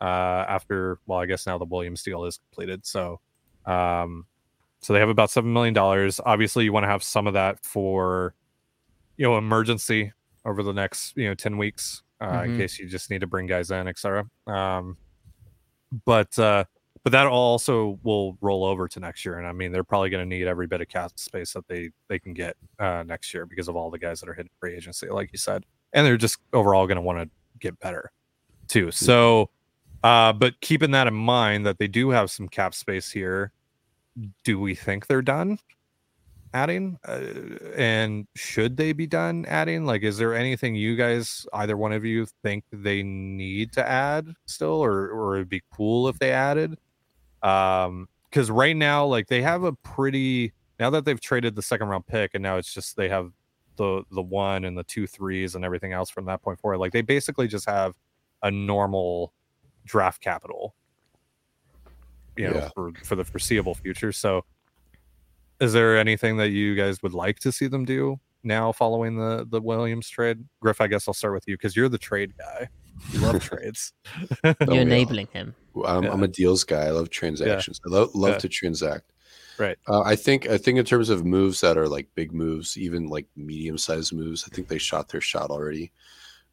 [0.00, 0.98] uh, after.
[1.06, 2.86] Well, I guess now the Williams deal is completed.
[2.86, 3.20] So,
[3.64, 4.26] um,
[4.80, 6.20] so they have about seven million dollars.
[6.24, 8.34] Obviously, you want to have some of that for,
[9.16, 10.12] you know, emergency
[10.44, 12.52] over the next you know ten weeks uh, mm-hmm.
[12.52, 14.24] in case you just need to bring guys in, etc.
[14.46, 14.96] Um,
[16.04, 16.64] but uh,
[17.02, 19.38] but that also will roll over to next year.
[19.38, 21.90] And I mean, they're probably going to need every bit of cap space that they
[22.08, 24.74] they can get uh, next year because of all the guys that are hitting free
[24.74, 28.10] agency, like you said, and they're just overall going to want to get better
[28.68, 28.90] too.
[28.90, 29.50] So,
[30.06, 33.52] uh, but keeping that in mind that they do have some cap space here,
[34.44, 35.58] do we think they're done?
[36.54, 37.20] adding uh,
[37.76, 42.02] and should they be done adding like is there anything you guys either one of
[42.02, 46.78] you think they need to add still or or it'd be cool if they added
[47.42, 51.88] um, because right now, like they have a pretty now that they've traded the second
[51.88, 53.30] round pick, and now it's just they have
[53.76, 56.78] the the one and the two threes and everything else from that point forward.
[56.78, 57.94] Like they basically just have
[58.42, 59.32] a normal
[59.86, 60.74] draft capital.
[62.36, 62.68] You know, Yeah.
[62.74, 64.12] for for the foreseeable future.
[64.12, 64.44] So,
[65.60, 69.46] is there anything that you guys would like to see them do now following the
[69.50, 70.44] the Williams trade?
[70.60, 72.68] Griff, I guess I'll start with you because you're the trade guy.
[73.12, 73.92] You love trades.
[74.44, 75.54] Oh, You're enabling him.
[75.86, 76.86] I'm, I'm a deals guy.
[76.86, 77.78] I love transactions.
[77.86, 78.38] I love, love Yeah.
[78.38, 79.12] to transact.
[79.58, 79.78] Right.
[79.86, 83.06] Uh, I think I think in terms of moves that are like big moves, even
[83.08, 85.92] like medium sized moves, I think they shot their shot already.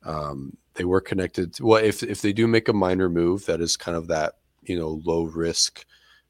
[0.05, 1.53] Um, they were connected.
[1.55, 4.34] To, well, if if they do make a minor move that is kind of that
[4.63, 5.86] you know low risk,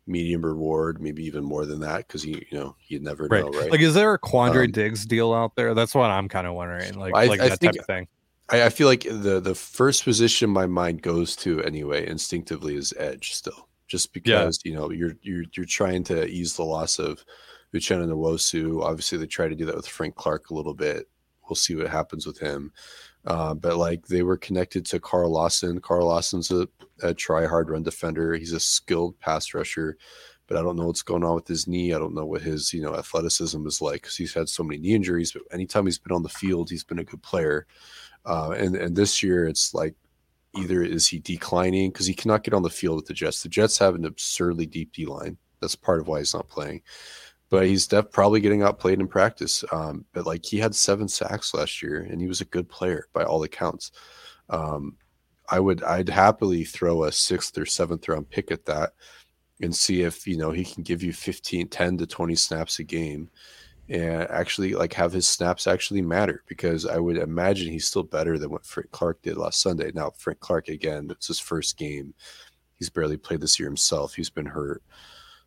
[0.08, 3.44] medium reward, maybe even more than that, because you you know you never right.
[3.44, 3.72] know, right?
[3.72, 5.74] Like, is there a Quandre Um, Diggs deal out there?
[5.74, 6.98] That's what I'm kind of wondering.
[6.98, 8.08] Like, I- like I that think- type of thing.
[8.50, 12.94] I, I feel like the the first position my mind goes to anyway instinctively is
[12.98, 17.24] edge still just because you know you're you're you're trying to ease the loss of
[17.74, 18.84] Uchenna Nwosu.
[18.84, 21.08] Obviously they try to do that with Frank Clark a little bit.
[21.48, 22.74] We'll see what happens with him.
[23.26, 25.80] Uh, but like they were connected to Carl Lawson.
[25.80, 26.68] Carl Lawson's a,
[27.02, 28.36] a try hard run defender.
[28.36, 29.98] He's a skilled pass rusher,
[30.48, 31.94] but I don't know what's going on with his knee.
[31.94, 34.80] I don't know what his you know athleticism is like because he's had so many
[34.80, 35.32] knee injuries.
[35.32, 37.66] But anytime he's been on the field, he's been a good player.
[38.26, 39.96] Uh, and and this year it's like
[40.56, 43.42] either is he declining because he cannot get on the field with the Jets.
[43.42, 45.38] The Jets have an absurdly deep D line.
[45.62, 46.82] That's part of why he's not playing.
[47.54, 49.64] But he's def- probably getting outplayed in practice.
[49.72, 53.06] Um, but like he had seven sacks last year, and he was a good player
[53.14, 53.92] by all accounts.
[54.50, 54.98] Um,
[55.50, 58.94] I would I'd happily throw a sixth or seventh round pick at that
[59.62, 62.84] and see if you know he can give you 15 10 to 20 snaps a
[62.84, 63.30] game
[63.88, 68.40] and actually like have his snaps actually matter because I would imagine he's still better
[68.40, 69.92] than what Frank Clark did last Sunday.
[69.94, 72.16] Now Frank Clark again, it's his first game.
[72.80, 74.16] He's barely played this year himself.
[74.16, 74.82] He's been hurt.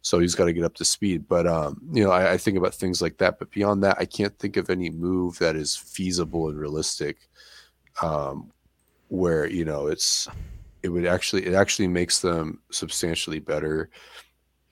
[0.06, 1.26] So he's got to get up to speed.
[1.26, 3.40] But um, you know, I, I think about things like that.
[3.40, 7.16] But beyond that, I can't think of any move that is feasible and realistic.
[8.00, 8.52] Um,
[9.08, 10.30] where, you know, it's
[10.84, 13.90] it would actually it actually makes them substantially better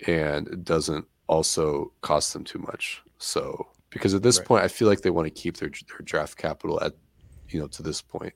[0.07, 3.03] and it doesn't also cost them too much.
[3.19, 4.47] So because at this Right.
[4.47, 6.93] point, I feel like they want to keep their their draft capital at
[7.49, 8.35] you know to this point.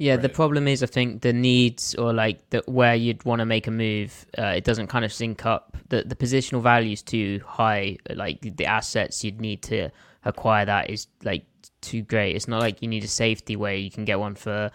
[0.00, 3.44] Yeah, the problem is I think the needs or like the where you'd want to
[3.44, 5.76] make a move, uh, it doesn't kind of sync up.
[5.90, 7.98] The the positional value is too high.
[8.08, 9.90] Like the assets you'd need to
[10.24, 11.44] acquire that is like
[11.82, 12.34] too great.
[12.34, 14.70] It's not like you need a safety where you can get one for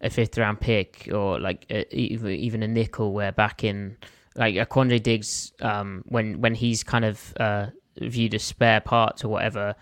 [0.00, 3.12] a fifth round pick or like a, even even a nickel.
[3.12, 3.98] Where back in
[4.34, 7.66] like a Quandre Diggs, um, when when he's kind of uh,
[8.00, 9.74] viewed as spare parts or whatever,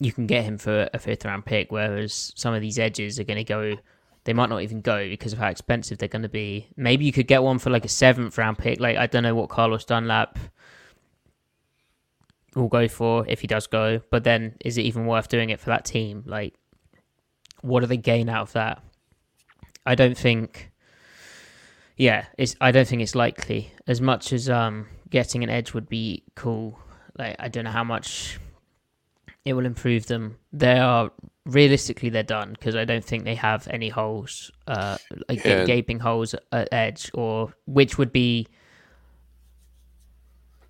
[0.00, 3.24] you can get him for a fifth round pick, whereas some of these edges are
[3.24, 3.76] going to go.
[4.24, 6.68] They might not even go because of how expensive they're going to be.
[6.76, 8.78] Maybe you could get one for like a seventh round pick.
[8.78, 10.38] Like I don't know what Carlos Dunlap
[12.54, 15.60] will go for if he does go, but then is it even worth doing it
[15.60, 16.24] for that team?
[16.26, 16.54] Like,
[17.62, 18.82] what do they gain out of that?
[19.84, 20.70] I don't think.
[21.96, 22.54] Yeah, it's.
[22.60, 23.72] I don't think it's likely.
[23.86, 26.78] As much as um getting an edge would be cool.
[27.18, 28.38] Like I don't know how much
[29.48, 30.36] it will improve them.
[30.52, 31.10] They are
[31.46, 35.66] realistically they're done because I don't think they have any holes, uh, like ga- And-
[35.66, 38.46] gaping holes at edge, or which would be.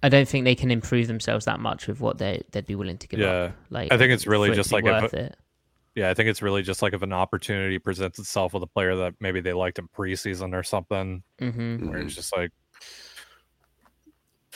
[0.02, 2.98] I don't think they can improve themselves that much with what they they'd be willing
[2.98, 3.28] to give Yeah.
[3.46, 3.52] up.
[3.70, 5.36] Like I think it's really for it just like worth vo- it.
[5.96, 8.94] Yeah, I think it's really just like if an opportunity presents itself with a player
[8.94, 12.52] that maybe they liked in preseason or something, hmm where it's just like,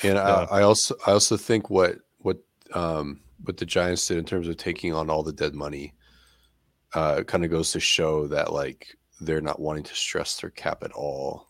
[0.05, 0.47] And Yeah.
[0.51, 2.39] I, I also I also think what what
[2.73, 5.95] um what the Giants did in terms of taking on all the dead money
[6.95, 8.87] uh kind of goes to show that like
[9.21, 11.49] they're not wanting to stress their cap at all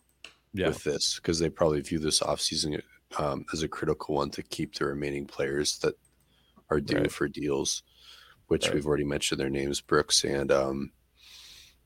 [0.53, 2.81] yeah, with this because they probably view this offseason
[3.17, 5.95] um, as a critical one to keep the remaining players that
[6.69, 7.11] are due Right.
[7.11, 7.81] for deals,
[8.47, 8.75] which Right.
[8.75, 10.91] we've already mentioned their names, Brooks and um,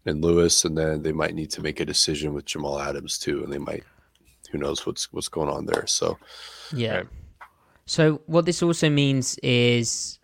[0.06, 3.44] and Lewis, and then they might need to make a decision with Jamal Adams too,
[3.44, 3.84] and they might,
[4.52, 5.88] who knows what's what's going on there.
[5.88, 6.18] So
[6.74, 6.98] Yeah.
[6.98, 7.08] Right.
[7.88, 10.20] So what this also means is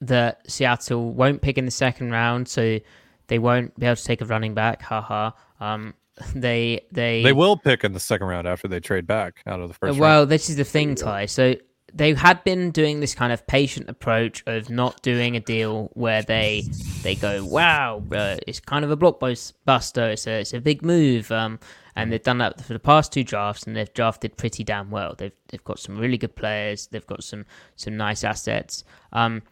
[0.00, 2.78] that Seattle won't pick in the second round, so
[3.26, 4.80] they won't be able to take a running back.
[4.80, 5.32] Haha.
[5.60, 5.94] Um,
[6.34, 9.68] they they they will pick in the second round after they trade back out of
[9.68, 10.00] the first round.
[10.00, 11.26] well, this is the thing, Ty.
[11.26, 11.54] So
[11.92, 16.22] they had been doing this kind of patient approach of not doing a deal where
[16.22, 16.64] they
[17.02, 21.32] they go, wow, uh, it's kind of a blockbuster, it's a, it's a big move,
[21.32, 21.58] um,
[21.96, 25.14] and they've done that for the past two drafts, and they've drafted pretty damn well.
[25.16, 28.84] They've they've got some really good players, they've got some some nice assets.
[29.12, 29.42] Um,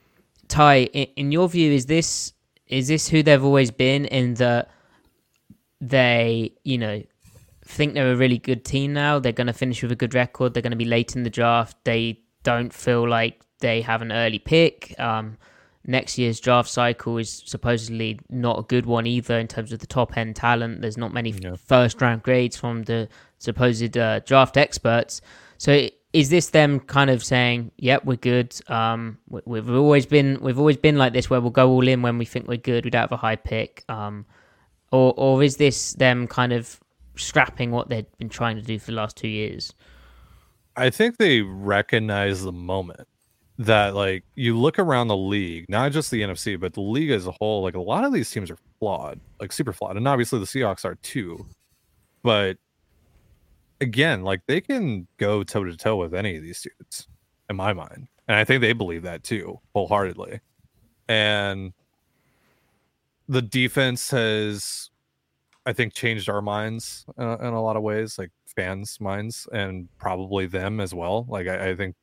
[0.49, 2.33] Ty, in, in your view, is this
[2.67, 4.71] is this who they've always been in that
[5.81, 7.03] they, you know,
[7.65, 9.19] think they're a really good team now.
[9.19, 10.55] They're going to finish with a good record.
[10.55, 11.77] They're going to be late in the draft.
[11.85, 12.21] They
[12.53, 14.95] don't feel like they have an early pick.
[14.99, 15.37] Um,
[15.87, 19.87] next year's draft cycle is supposedly not a good one either in terms of the
[19.87, 20.81] top end talent.
[20.83, 21.55] There's not many Yeah.
[21.57, 25.21] first round grades from the supposed uh, draft experts.
[25.59, 28.49] So is this them kind of saying, "Yep, we're good.
[28.69, 32.01] Um, we- we've always been we've always been like this, where we'll go all in
[32.03, 32.85] when we think we're good.
[32.85, 34.25] We don't have a high pick." Um,
[34.93, 36.79] or or is this them kind of
[37.17, 39.73] scrapping what they've been trying to do for the last two years?
[40.77, 43.09] I think they recognize the moment
[43.59, 47.27] that like you look around the league, not just the NFC, but the league as
[47.27, 49.97] a whole, like a lot of these teams are flawed, like super flawed.
[49.97, 51.47] And obviously the Seahawks are too.
[52.23, 52.59] But
[53.81, 57.09] again, like they can go toe to toe with any of these dudes,
[57.49, 58.09] in my mind.
[58.29, 60.41] And I think they believe that too, wholeheartedly.
[61.09, 61.73] And
[63.29, 64.91] the defense has
[65.65, 69.89] I think changed our minds uh, in a lot of ways, like fans' minds, and
[69.99, 71.27] probably them as well.
[71.29, 71.95] Like I, I think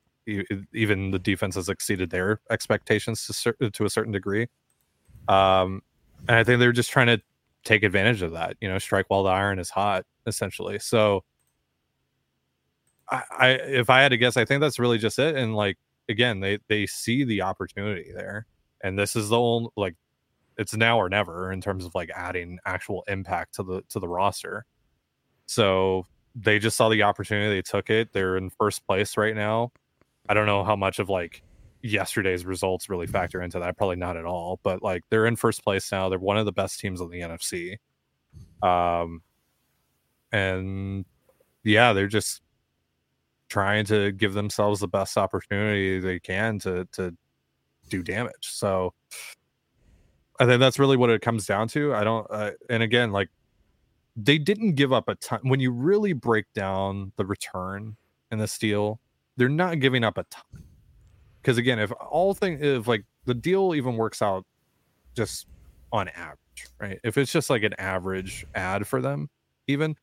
[0.73, 4.47] even the defense has exceeded their expectations to cer- to a certain degree.
[5.27, 5.81] Um,
[6.27, 7.21] and I think they're just trying to
[7.65, 8.55] take advantage of that.
[8.61, 10.79] You know, strike while the iron is hot, essentially.
[10.79, 11.23] So,
[13.09, 15.35] I, I if I had to guess, I think that's really just it.
[15.35, 15.77] And like
[16.07, 18.45] again, they they see the opportunity there,
[18.81, 19.95] and this is the only like
[20.57, 24.07] it's now or never in terms of like adding actual impact to the to the
[24.07, 24.65] roster.
[25.45, 26.05] So
[26.35, 28.13] they just saw the opportunity, they took it.
[28.13, 29.71] They're in first place right now.
[30.27, 31.43] I don't know how much of like
[31.81, 33.77] yesterday's results really factor into that.
[33.77, 34.59] Probably not at all.
[34.63, 36.09] But like they're in first place now.
[36.09, 37.77] They're one of the best teams in the NFC.
[38.61, 39.21] Um
[40.31, 41.05] and
[41.63, 42.41] yeah, they're just
[43.49, 47.15] trying to give themselves the best opportunity they can to to
[47.89, 48.49] do damage.
[48.51, 48.93] So
[50.39, 51.93] I think that's really what it comes down to.
[51.93, 53.29] I don't, uh, and again, like
[54.15, 55.39] they didn't give up a ton.
[55.43, 57.97] When you really break down the return
[58.31, 58.99] and the steal,
[59.37, 60.63] they're not giving up a ton.
[61.41, 64.45] Because again, if all thing, if like the deal even works out
[65.15, 65.47] just
[65.91, 66.37] on average,
[66.79, 66.99] right?
[67.03, 69.29] If it's just like an average ad for them,
[69.67, 69.95] even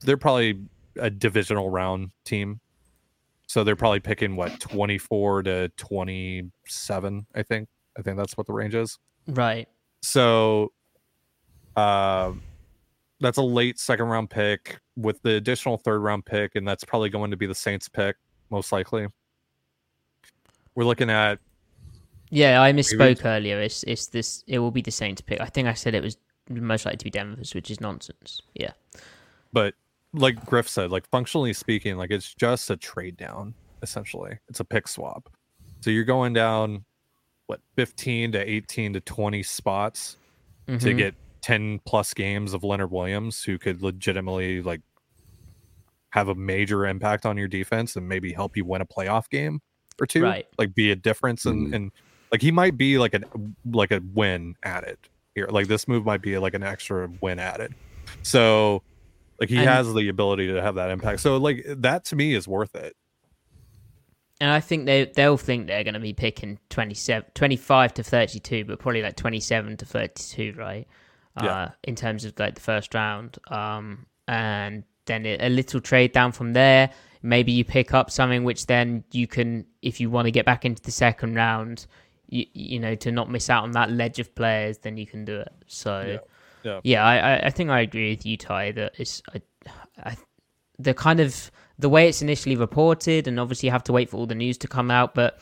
[0.00, 0.60] they're probably
[0.96, 2.60] a divisional round team.
[3.48, 7.68] So they're probably picking what 24 to 27, I think.
[7.98, 8.98] I think that's what the range is.
[9.26, 9.68] Right.
[10.02, 10.72] So
[11.76, 12.42] um
[13.20, 17.08] that's a late second round pick with the additional third round pick, and that's probably
[17.08, 18.16] going to be the Saints pick,
[18.50, 19.06] most likely.
[20.74, 21.38] We're looking at
[22.30, 23.60] Yeah, I misspoke earlier.
[23.60, 24.44] It's it's this.
[24.46, 25.40] It will be the Saints pick.
[25.40, 26.16] I think I said it was
[26.50, 28.40] most likely to be Denver's, which is nonsense.
[28.54, 28.72] Yeah.
[29.52, 29.74] but
[30.12, 33.52] like Griff said, like functionally speaking, like it's just a trade down,
[33.82, 34.38] essentially.
[34.48, 35.28] It's a pick swap.
[35.80, 36.84] So you're going down
[37.46, 40.16] what 15 to 18 to 20 spots
[40.66, 40.96] to Mhm.
[40.96, 41.14] get
[41.46, 44.80] 10 plus games of Leonard Williams who could legitimately like
[46.10, 49.60] have a major impact on your defense and maybe help you win a playoff game
[50.00, 50.24] or two.
[50.24, 50.44] Right.
[50.58, 51.76] Like be a difference and mm.
[51.76, 51.92] and
[52.32, 54.98] like he might be like an like a win added
[55.36, 55.46] here.
[55.48, 57.76] Like this move might be like an extra win added.
[58.24, 58.82] So
[59.38, 61.20] like he And- has the ability to have that impact.
[61.20, 62.96] So like that to me is worth it.
[64.40, 68.40] And I think they they'll think they're going to be picking 27, 25 to thirty
[68.40, 70.52] two, but probably like twenty seven to thirty two,
[71.36, 71.44] right?
[71.44, 71.52] Yeah.
[71.52, 76.12] Uh, in terms of like the first round, um, and then a a little trade
[76.12, 76.90] down from there.
[77.22, 80.64] Maybe you pick up something which then you can, if you want to get back
[80.64, 81.86] into the second round,
[82.28, 85.24] you, you know, to not miss out on that ledge of players, then you can
[85.24, 85.52] do it.
[85.66, 86.20] So,
[86.62, 86.80] Yeah.
[86.84, 88.72] yeah, I, I, I think I agree with you, Ty.
[88.72, 89.42] That it's I,
[90.04, 90.16] I,
[90.78, 94.18] the kind of the way it's initially reported, and obviously you have to wait for
[94.18, 95.14] all the news to come out.
[95.14, 95.40] But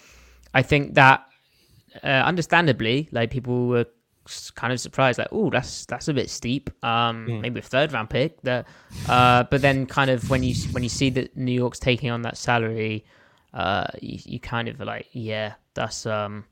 [0.54, 1.26] I think that,
[2.02, 3.86] uh, understandably, like people were
[4.54, 6.70] kind of surprised, like, oh, that's that's a bit steep.
[6.84, 8.40] Um, maybe a third round pick.
[8.42, 8.66] That,
[9.08, 12.22] uh, but then kind of when you when you see that New York's taking on
[12.22, 13.04] that salary,
[13.52, 16.44] uh, you, you kind of like, yeah, that's um,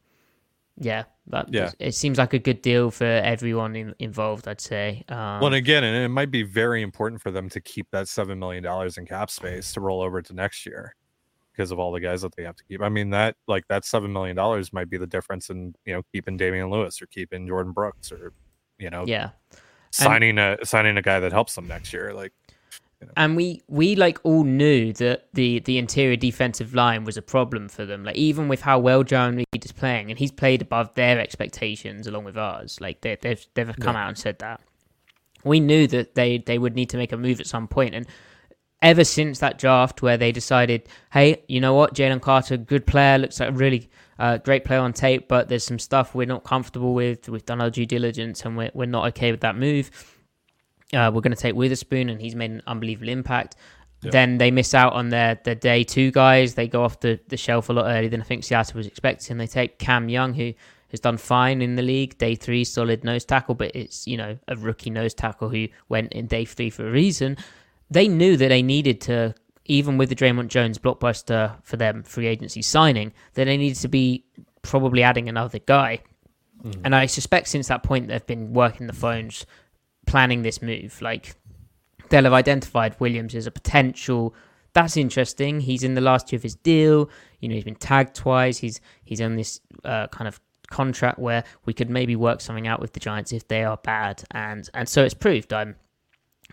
[0.78, 1.70] yeah, that Yeah.
[1.78, 4.48] it seems like a good deal for everyone in, involved.
[4.48, 5.04] I'd say.
[5.08, 8.08] Um, Well, and again, and it might be very important for them to keep that
[8.08, 10.94] seven million dollars in cap space to roll over to next year
[11.52, 12.82] because of all the guys that they have to keep.
[12.82, 16.02] I mean, that like that seven million dollars might be the difference in you know
[16.12, 18.32] keeping Damien Lewis or keeping Jordyn Brooks or
[18.78, 19.30] you know yeah.
[19.90, 22.12] signing a signing a guy that helps them next year.
[22.14, 22.32] Like
[23.16, 27.68] and we we like all knew that the the interior defensive line was a problem
[27.68, 28.04] for them.
[28.04, 32.06] Like even with how well Jarran Reed is playing, and he's played above their expectations
[32.06, 32.80] along with ours.
[32.80, 34.60] Like they, they've they've come out and said that.
[35.44, 38.06] We knew that they they would need to make a move at some point, and
[38.82, 43.18] ever since that draft where they decided, hey, you know what, Jalen Carter, good player,
[43.18, 46.44] looks like a really uh, great player on tape, but there's some stuff we're not
[46.44, 47.28] comfortable with.
[47.28, 49.90] We've done our due diligence, and we're we're not okay with that move
[50.92, 53.56] uh, we're going to take Witherspoon, and he's made an unbelievable impact.
[54.04, 56.54] Then they miss out on their, their day two guys.
[56.54, 59.36] They go off the, the shelf a lot earlier than I think Seattle was expecting.
[59.36, 60.54] They take Cam Young, who
[60.90, 62.18] has done fine in the league.
[62.18, 66.12] Day three, solid nose tackle, but it's you know a rookie nose tackle who went
[66.14, 67.36] in day three for a reason.
[67.92, 69.34] They knew that they needed to,
[69.66, 73.88] even with the Dre'Mont Jones blockbuster for them free agency signing, that they needed to
[73.88, 74.24] be
[74.62, 76.00] probably adding another guy.
[76.64, 76.80] Mm.
[76.84, 79.44] And I suspect since that point they've been working the phones,
[80.06, 81.02] planning this move.
[81.02, 81.34] Like
[82.08, 84.34] they'll have identified Williams as a potential.
[84.72, 85.60] That's interesting.
[85.60, 87.10] He's in the last year of his deal.
[87.40, 88.58] You know, he's been tagged twice.
[88.58, 90.40] He's he's on this uh, kind of
[90.70, 94.24] contract where we could maybe work something out with the Giants if they are bad,
[94.30, 95.52] and and so it's proved.
[95.52, 95.76] I'm.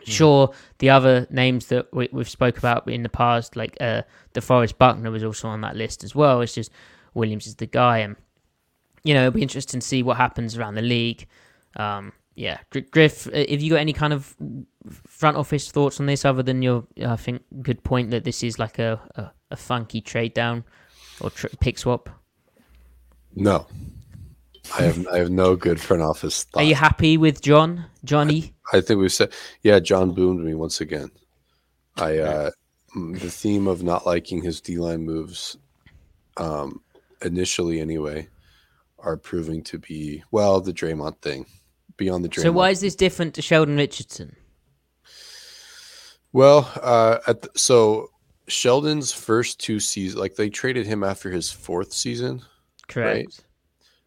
[0.06, 4.04] Sure the other names that we, have spoke about in the past, like uh,
[4.40, 6.42] Forest Buckner, was also on that list as well.
[6.42, 6.72] It's just
[7.14, 8.16] Williams is the guy, and
[9.04, 11.28] you know it'll be interesting to see what happens around the league.
[11.76, 12.60] Um, yeah,
[12.92, 14.34] Griff, uh, have you got any kind of
[14.88, 18.58] front office thoughts on this other than your, I think, good point that this is
[18.58, 20.64] like a, a, a funky trade down
[21.20, 22.10] or tr- pick swap?
[23.36, 23.68] No,
[24.78, 26.44] I have I have no good front office.
[26.44, 26.62] Thought.
[26.62, 28.54] Are you happy with John, Johnny?
[28.72, 31.10] I, I think we said, yeah, John boomed me once again.
[31.98, 32.52] I uh,
[32.96, 35.58] the theme of not liking his D line moves,
[36.38, 36.82] um,
[37.22, 38.28] initially anyway,
[39.00, 41.46] are proving to be well the Dre'Mont thing
[41.98, 42.44] beyond the Dre'Mont.
[42.44, 44.36] So why is this different to Sheldon Richardson?
[46.32, 48.12] Well, uh, at the, so
[48.48, 52.42] Sheldon's first two seasons, like they traded him after his fourth season,
[52.88, 53.18] correct?
[53.18, 53.46] Right?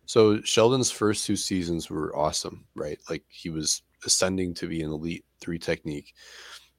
[0.06, 2.98] So Sheldon's first two seasons were awesome, right?
[3.08, 6.14] Like he was ascending to be an elite three technique,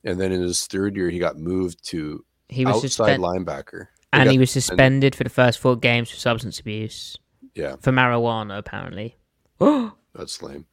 [0.04, 3.88] and then in his third year, he got moved to he was outside suspend- linebacker,
[4.12, 7.18] and he was suspended for the first four games for substance abuse.
[7.56, 9.18] Yeah, for marijuana apparently.
[10.16, 10.66] That's lame.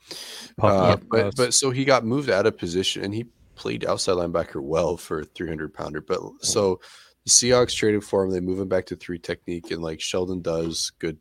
[0.61, 4.63] Uh, but but so he got moved out of position, and he played outside linebacker
[4.63, 6.01] well for a 300 pounder.
[6.01, 6.81] But so
[7.25, 8.31] the Seahawks traded for him.
[8.31, 11.19] They move him back to three technique, and like Sheldon does good,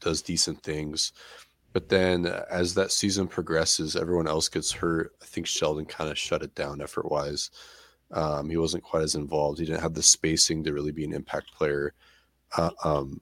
[0.00, 1.12] does decent things.
[1.72, 5.12] But then as that season progresses, everyone else gets hurt.
[5.22, 7.50] I think Sheldon kind of shut it down effort wise.
[8.10, 9.60] Um, he wasn't quite as involved.
[9.60, 11.94] He didn't have the spacing to really be an impact player.
[12.56, 13.20] Uh, um,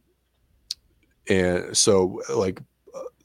[1.28, 2.60] and so, like,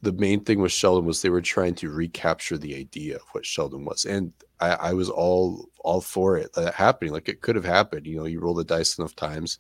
[0.04, 3.46] the main thing with Sheldon was they were trying to recapture the idea of what
[3.46, 7.14] Sheldon was, and I, I was all all for it that happening.
[7.14, 8.06] Like it could have happened.
[8.06, 9.60] You know, you roll the dice enough times,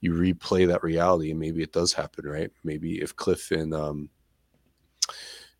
[0.00, 2.50] you replay that reality, and maybe it does happen, right?
[2.64, 4.10] Maybe if Cliff and um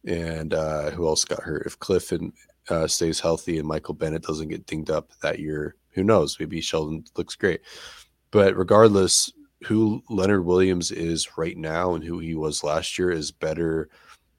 [0.04, 1.66] and uh, who else got hurt?
[1.66, 2.32] If Cliff Avril
[2.70, 6.38] uh, stays healthy and Michael Bennett doesn't get dinged up that year, who knows?
[6.38, 7.60] Maybe Sheldon looks great.
[8.30, 9.32] But regardless,
[9.64, 13.88] who Leonard Williams is right now and who he was last year is better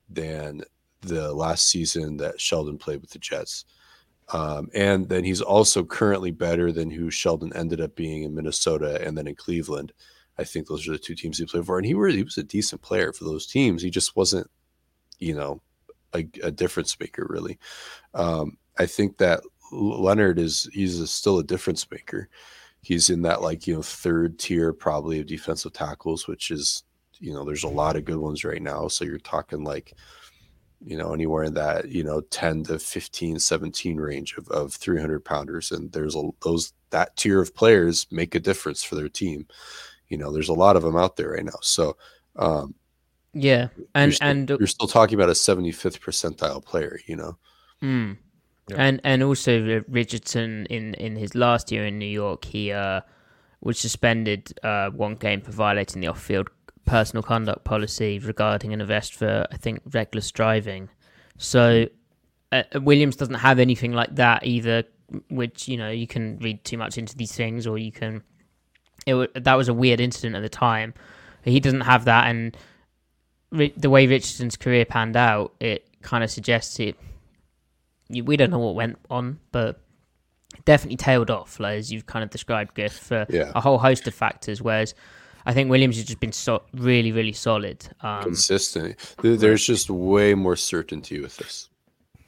[0.09, 0.63] than
[1.01, 3.65] the last season that Sheldon played with the Jets.
[4.31, 9.05] Um, and then he's also currently better than who Sheldon ended up being in Minnesota
[9.05, 9.91] and then in Cleveland.
[10.37, 11.77] I think those are the two teams he played for.
[11.77, 13.81] And he, he was a decent player for those teams.
[13.81, 14.49] He just wasn't,
[15.17, 15.61] you know,
[16.13, 17.57] a, a difference maker, really.
[18.13, 22.29] Um, I think that Leonard is, he's a, still a difference maker.
[22.81, 26.83] He's in that, like, you know, third tier probably of defensive tackles, which is
[27.19, 28.87] you know, there's a lot of good ones right now.
[28.87, 29.93] So you're talking like,
[30.85, 35.23] you know, anywhere in that, you know, 10 to 15, 17 range of, of 300
[35.23, 35.71] pounders.
[35.71, 39.47] And there's a, those, that tier of players make a difference for their team.
[40.07, 41.59] You know, there's a lot of them out there right now.
[41.61, 41.97] So,
[42.37, 42.75] um,
[43.33, 43.67] yeah.
[43.93, 47.37] And, you're still, and you're still talking about a 75th percentile player, you know?
[47.83, 48.17] Mm.
[48.69, 48.75] Yeah.
[48.77, 53.01] And, and also Richardson in, in his last year in New York, he, uh,
[53.61, 56.49] was suspended uh, one game for violating the off-field
[56.89, 60.89] personal conduct policy regarding an arrest for, I think, reckless driving.
[61.37, 61.85] So
[62.51, 64.83] uh, Williams doesn't have anything like that either,
[65.29, 68.23] which, you know, you can read too much into these things or you can.
[69.05, 70.93] It, that was a weird incident at the time.
[71.43, 72.57] He doesn't have that, and
[73.51, 76.95] the way Richardson's career panned out, it kind of suggests it.
[78.09, 79.79] We don't know what went on, but
[80.65, 83.51] definitely tailed off, like, as you've kind of described, Griff, for yeah.
[83.55, 84.61] a whole host of factors.
[84.61, 84.93] Whereas
[85.49, 87.83] I think Williams has just been so really, really solid.
[88.01, 89.15] Um, Consistent.
[89.23, 91.69] There's just way more certainty with this.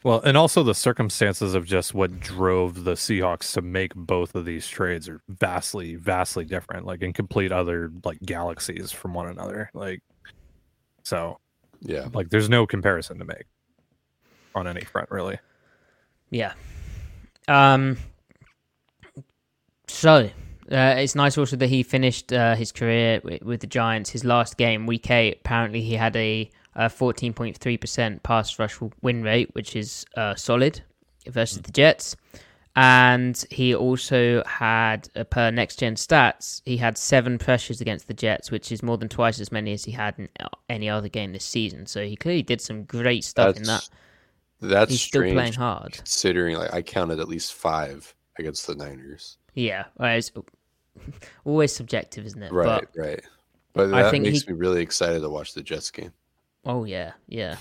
[0.03, 4.45] Well, and also the circumstances of just what drove the Seahawks to make both of
[4.45, 9.69] these trades are vastly, vastly different, like in complete other like galaxies from one another.
[9.75, 10.01] Like,
[11.03, 11.37] so
[11.81, 13.45] yeah, like there's no comparison to make
[14.55, 15.37] on any front, really.
[16.31, 16.53] Yeah.
[17.47, 17.97] Um.
[19.87, 20.31] So
[20.71, 24.09] uh, it's nice also that he finished uh, his career with, with, the Giants.
[24.09, 29.49] His last game, week eight, apparently he had a, a 14.3% pass rush win rate,
[29.53, 30.81] which is uh, solid
[31.27, 32.15] versus the Jets.
[32.73, 38.13] And he also had, uh, per next gen stats, he had seven pressures against the
[38.13, 41.09] Jets, which is more than twice as many as he had in uh, any other
[41.09, 41.85] game this season.
[41.85, 43.67] So he clearly did some great stuff in that.
[43.67, 43.89] That's
[44.61, 45.93] that's He's still playing hard.
[45.93, 49.37] considering like I counted at least five against the Niners.
[49.53, 49.85] Yeah,
[51.45, 52.51] always subjective, isn't it?
[52.51, 53.21] Right, But, right.
[53.73, 56.11] But I that think makes he- me really excited to watch the Jets game.
[56.65, 57.55] oh yeah, yeah.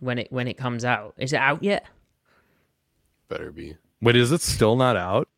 [0.00, 1.86] When it when it comes out, is it out yet?
[3.28, 3.76] Better be.
[4.02, 5.28] Wait, is it still not out?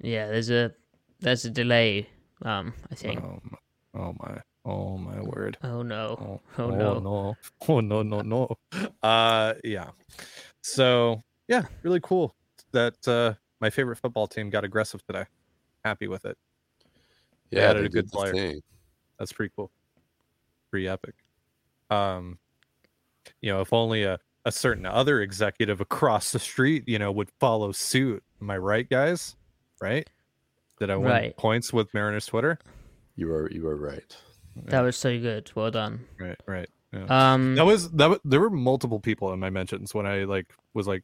[0.00, 0.72] Yeah, there's a
[1.20, 2.08] there's a delay.
[2.42, 3.22] Um, I think.
[3.22, 3.58] Oh, my,
[3.94, 5.56] oh my, oh my word.
[5.62, 6.40] Oh no.
[6.58, 6.98] Oh, Oh, no.
[6.98, 7.36] no.
[7.68, 8.54] Oh no, no, no.
[9.02, 9.90] Uh yeah.
[10.60, 12.34] So yeah, really cool
[12.72, 15.24] that uh my favorite football team got aggressive today.
[15.84, 16.36] Happy with it.
[17.50, 18.32] They Yeah, added a good player.
[18.32, 18.62] thing.
[19.18, 19.70] That's pretty cool.
[20.70, 21.14] Pretty epic.
[21.90, 22.38] Um
[23.40, 27.30] you know, if only a, a certain other executive across the street, you know, would
[27.40, 28.22] follow suit.
[28.40, 29.36] Am I right, guys?
[29.80, 30.08] Right?
[30.78, 31.36] Did I win Right.
[31.36, 32.58] points with Mariners Twitter?
[33.16, 34.16] You are you are right.
[34.66, 35.50] That was so good.
[35.54, 36.00] Well done.
[36.18, 36.68] Right, right.
[36.92, 37.32] Yeah.
[37.34, 38.08] Um, That was that.
[38.10, 41.02] wa- There were multiple people in my mentions when I like was like,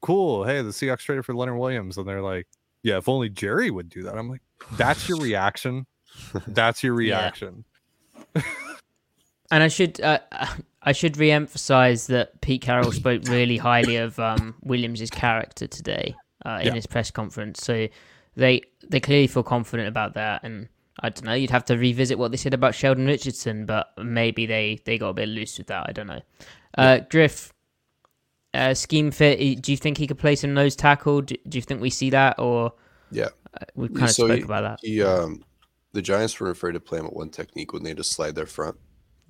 [0.00, 2.46] "Cool, hey, the Seahawks traded for Leonard Williams," and they're like,
[2.86, 4.42] "Yeah, if only Jerry would do that." I'm like,
[4.76, 5.86] "That's your reaction.
[6.46, 7.16] That's your Yeah.
[7.18, 7.64] reaction."
[9.50, 10.18] and I should uh,
[10.82, 16.14] I should re-emphasize that Pete Carroll spoke really highly of um, Williams's character today
[16.44, 16.74] uh, in Yeah.
[16.74, 17.62] his press conference.
[17.62, 17.88] So
[18.36, 20.42] they they clearly feel confident about that.
[20.44, 20.68] And
[21.00, 24.46] I don't know, you'd have to revisit what they said about Sheldon Richardson, but maybe
[24.46, 25.86] they they got a bit loose with that.
[25.88, 26.20] I don't know.
[26.78, 27.52] Uh, Griff,
[28.54, 29.62] uh, scheme fit.
[29.62, 31.22] Do you think he could play some nose tackle?
[31.22, 32.72] Do, do you think we see that, or
[33.10, 33.28] Yeah.
[33.54, 34.78] uh, we kind of So spoke he- about that?
[34.82, 35.44] He um
[35.92, 38.44] the Giants were afraid to play him at one technique when they just slide their
[38.46, 38.76] front.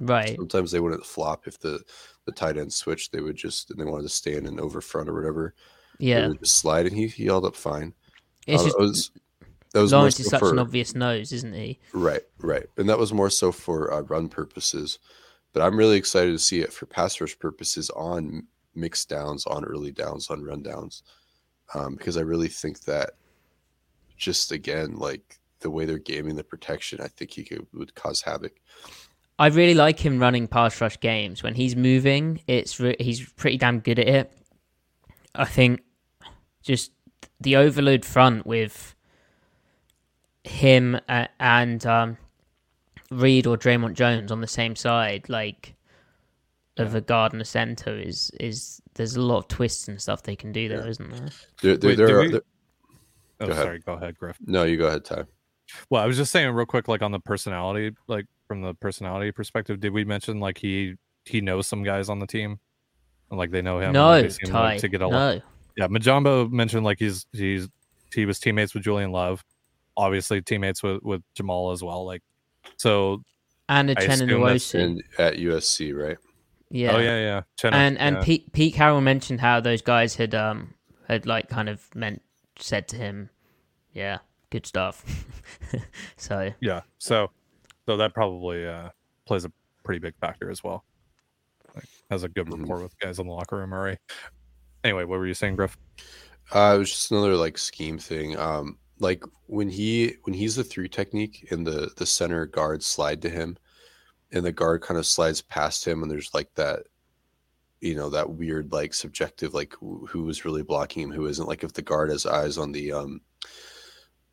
[0.00, 0.34] Right.
[0.36, 1.80] Sometimes they wouldn't flop if the
[2.24, 3.12] the tight end switched.
[3.12, 5.54] They would just and they wanted to stand and over front or whatever.
[5.98, 6.28] They Yeah.
[6.28, 7.94] would just slide and he, he held up fine.
[8.46, 9.10] It's Uh, just that was,
[9.72, 11.78] that was Lawrence is so such an obvious nose, isn't he?
[11.92, 12.66] Right, right.
[12.76, 14.98] And that was more so for uh, run purposes.
[15.52, 18.46] But I'm really excited to see it for pass rush purposes on
[18.76, 21.02] mixed downs, on early downs, on run downs.
[21.74, 23.10] Um, because I really think that
[24.16, 28.20] just again, like the way they're gaming the protection, I think he could would cause
[28.20, 28.52] havoc.
[29.38, 31.42] I really like him running pass rush games.
[31.42, 34.32] When he's moving, it's re- he's pretty damn good at it.
[35.34, 35.82] I think
[36.62, 36.92] just
[37.40, 38.94] the overload front with
[40.44, 42.16] him uh, and um,
[43.10, 45.75] Reed or Dre'Mont Jones on the same side, like
[46.78, 50.22] of a guard and a center, is is there's a lot of twists and stuff
[50.22, 50.92] they can do there, Yeah.
[50.98, 51.28] not there?
[51.62, 52.40] There, there, Wait, there are, we- there-
[53.38, 53.80] Oh, Go sorry.
[53.80, 54.38] Go ahead, Griff.
[54.46, 55.24] no, you go ahead, Ty.
[55.90, 59.30] Well, I was just saying real quick, like on the personality, like from the personality
[59.30, 60.94] perspective, did we mention like he
[61.26, 62.58] he knows some guys on the team,
[63.30, 63.86] and like they know him?
[63.88, 64.52] and, No, like, Ty.
[64.52, 65.12] like, to get along.
[65.36, 65.40] No,
[65.76, 67.68] Yeah, Majumbo mentioned like he's he's
[68.14, 69.44] he was teammates with Julian Love,
[69.98, 72.06] obviously teammates with with Jamal as well.
[72.06, 72.22] Like,
[72.78, 73.22] so
[73.68, 76.16] and a I Chen assume that's And at USC, right?
[76.70, 76.92] Yeah.
[76.96, 78.22] oh yeah, yeah, Chenna, and and yeah.
[78.24, 80.74] Pete Pete Carroll mentioned how those guys had um
[81.08, 82.22] had like kind of meant
[82.58, 83.30] said to him,
[83.92, 84.18] yeah,
[84.50, 85.04] good stuff.
[86.16, 87.30] so yeah, so
[87.86, 88.88] so that probably uh
[89.26, 89.52] plays a
[89.84, 90.84] pretty big factor as well.
[91.74, 92.60] Like, has a good Mhm.
[92.60, 93.98] rapport with guys in the locker room already.
[94.82, 95.76] Anyway, what were you saying, Griff?
[96.52, 98.36] Uh, it was just another like scheme thing.
[98.36, 103.20] Um, like when he when he's the three technique and the the center guard slide
[103.22, 103.56] to him,
[104.36, 106.84] and the guard kind of slides past him, and there's like that,
[107.80, 111.48] you know, that weird like subjective like who, was really blocking him, who isn't.
[111.48, 113.20] Like if the guard has eyes on the um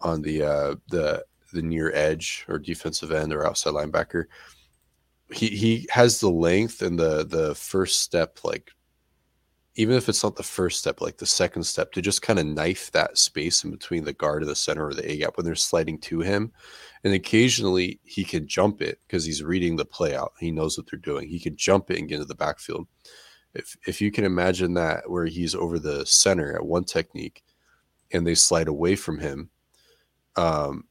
[0.01, 1.23] on the uh the
[1.53, 4.25] the near edge or defensive end or outside linebacker,
[5.31, 8.71] he he has the length and the the first step like
[9.75, 12.45] even if it's not the first step, like the second step, to just kind of
[12.45, 15.45] knife that space in between the guard of the center or the A gap when
[15.45, 16.51] they're sliding to him.
[17.03, 20.33] And occasionally he can jump it because he's reading the play out.
[20.39, 21.27] He knows what they're doing.
[21.27, 22.87] He can jump it and get into the backfield.
[23.55, 27.43] If if you can imagine that where he's over the center at one technique
[28.11, 29.49] and they slide away from him,
[30.35, 30.85] um,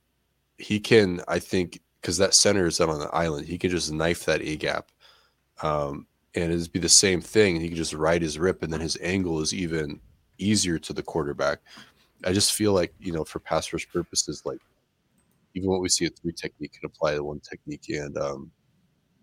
[0.58, 3.92] he can, I think, because that center is out on the island, he can just
[3.92, 4.90] knife that A gap.
[5.62, 7.56] Um, and it'd be the same thing.
[7.56, 10.00] And he can just ride his rip, and then his angle is even
[10.38, 11.60] easier to the quarterback.
[12.24, 14.60] I just feel like you know, for pass rush purposes, like
[15.54, 18.50] even what we see at three technique can apply to one technique, and um,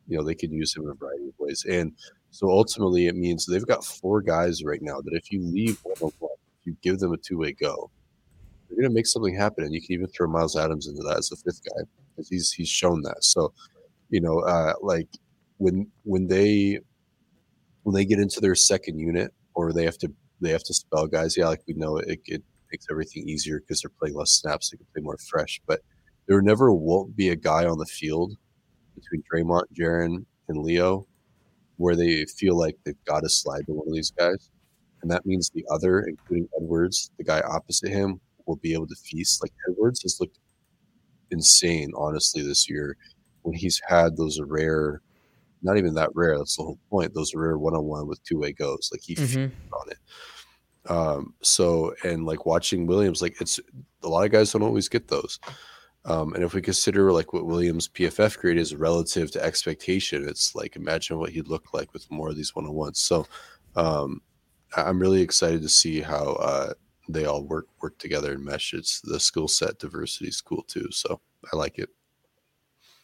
[0.07, 1.65] you know they can use him in a variety of ways.
[1.69, 1.93] And
[2.31, 5.97] so ultimately, it means they've got four guys right now that if you leave one
[6.01, 7.89] on one, if you give them a two way go,
[8.67, 9.63] they're going to make something happen.
[9.63, 11.83] And you can even throw Myles Adams into that as a fifth guy
[12.15, 13.23] because he's he's shown that.
[13.23, 13.53] So
[14.09, 15.07] you know, uh, like
[15.57, 16.79] when when they
[17.83, 20.11] when they get into their second unit or they have to
[20.41, 21.35] they have to spell guys.
[21.35, 24.69] Yeah, like we know it, it makes everything easier because they're playing less snaps.
[24.69, 25.59] They can play more fresh.
[25.67, 25.81] But
[26.27, 28.37] there never won't be a guy on the field
[28.95, 31.07] between Dre'Mont, Jarran, and Leo
[31.79, 34.49] where they feel like they've got to slide to one of these guys.
[35.01, 38.95] And that means the other, including Edwards, the guy opposite him, will be able to
[38.95, 39.41] feast.
[39.41, 40.39] Like Edwards has looked
[41.31, 42.97] insane, honestly, this year
[43.43, 45.01] when he's had those rare,
[45.61, 48.23] not even that rare, that's the whole point, those are rare one on one with
[48.23, 48.89] two way goes.
[48.91, 49.51] Like he Mhm.
[49.73, 49.97] on it.
[50.89, 53.59] Um, so and like watching Williams, like it's
[54.03, 55.39] a lot of guys don't always get those.
[56.05, 60.55] Um, and if we consider like what Williams PFF grade is relative to expectation, it's
[60.55, 62.99] like imagine what he'd look like with more of these one on ones.
[62.99, 63.27] So
[63.75, 64.21] um,
[64.77, 66.73] I'm really excited to see how uh,
[67.09, 68.73] they all work work together and mesh.
[68.73, 70.87] It's the skill set diversity is cool too.
[70.91, 71.19] So
[71.51, 71.89] I like it.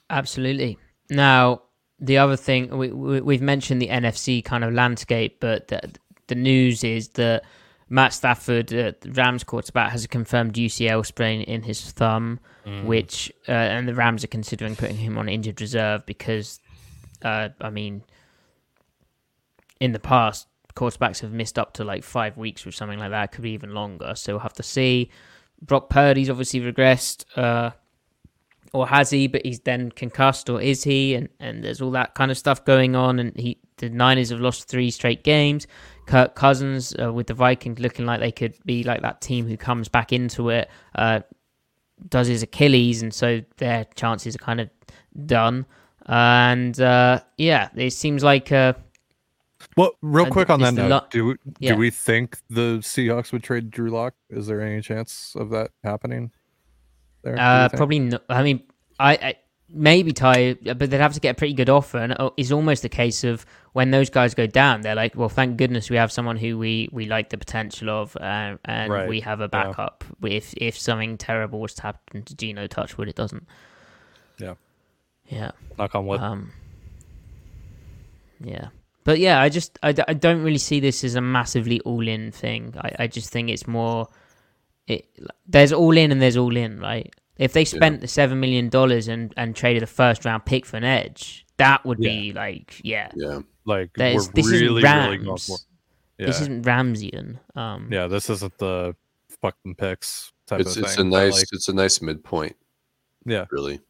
[0.09, 0.77] Absolutely.
[1.09, 1.63] Now,
[1.99, 5.91] the other thing we, we we've mentioned the NFC kind of landscape, but the,
[6.27, 7.43] the news is that
[7.87, 12.39] Matt Stafford, uh, the Rams quarterback, has a confirmed UCL sprain in his thumb,
[12.85, 16.59] which uh, and the Rams are considering putting him on injured reserve because,
[17.21, 18.01] uh, I mean,
[19.79, 23.31] in the past, quarterbacks have missed up to like five weeks or something like that.
[23.31, 24.13] Could be even longer.
[24.15, 25.11] So we'll have to see.
[25.61, 27.25] Brock Purdy's obviously regressed.
[28.75, 29.27] Or has he?
[29.27, 31.15] But he's then concussed, or is he?
[31.15, 33.19] And and there's all that kind of stuff going on.
[33.19, 35.65] And he, the Niners have lost three straight games.
[36.07, 39.55] Kirk Cousins uh, with the Vikings looking like they could be like that team who
[39.57, 41.21] comes back into it, uh,
[42.09, 44.69] does his Achilles, and so their chances are kind of
[45.25, 45.65] done.
[46.05, 48.73] And uh, yeah, it seems like uh,
[49.77, 51.71] Well, real quick on that note, lo- do we, Yeah.
[51.73, 54.13] do we think the Seahawks would trade Drew Lock?
[54.29, 56.31] Is there any chance of that happening?
[57.25, 57.99] There, Uh, probably.
[57.99, 58.63] No, I mean,
[58.99, 59.35] I, I
[59.67, 62.89] maybe Ty, but they'd have to get a pretty good offer, and it's almost a
[62.89, 66.37] case of when those guys go down, they're like, well, thank goodness we have someone
[66.37, 69.47] who we we like the potential of, uh, and Right, we have a yeah.
[69.47, 73.47] backup if if something terrible was to happen to Geno Touchwood, it doesn't.
[74.37, 74.53] Yeah.
[75.27, 75.51] Yeah.
[75.79, 76.21] Knock on wood.
[76.21, 76.51] Um.
[78.39, 78.67] Yeah.
[79.03, 82.73] But yeah, I just I don't really see this as a massively all in thing.
[82.77, 84.07] I, I just think it's more
[84.87, 85.07] it
[85.47, 87.13] there's all in and there's all in, right?
[87.37, 90.77] If they spent the seven million dollars and and traded a first round pick for
[90.77, 93.11] an edge, that would be like yeah.
[93.15, 93.39] Yeah.
[93.65, 95.25] like we're this really, isn't really Rams.
[95.25, 95.57] going for.
[96.17, 97.39] Yeah, This isn't Ramsian.
[97.57, 98.07] Um, yeah.
[98.07, 98.95] This isn't the
[99.41, 101.09] fucking picks type It's of it's a thing.
[101.09, 102.55] but, nice like, it's a nice midpoint.
[103.25, 103.45] Yeah.
[103.51, 103.81] Really.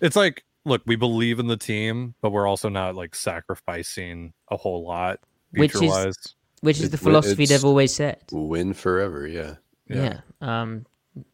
[0.00, 4.56] it's like look, we believe in the team, but we're also not like sacrificing a
[4.56, 5.18] whole lot
[5.52, 6.16] Which is-
[6.60, 8.22] which is It- the philosophy they've always said.
[8.32, 9.56] Win forever, yeah.
[9.88, 10.20] Yeah.
[10.40, 10.86] Um,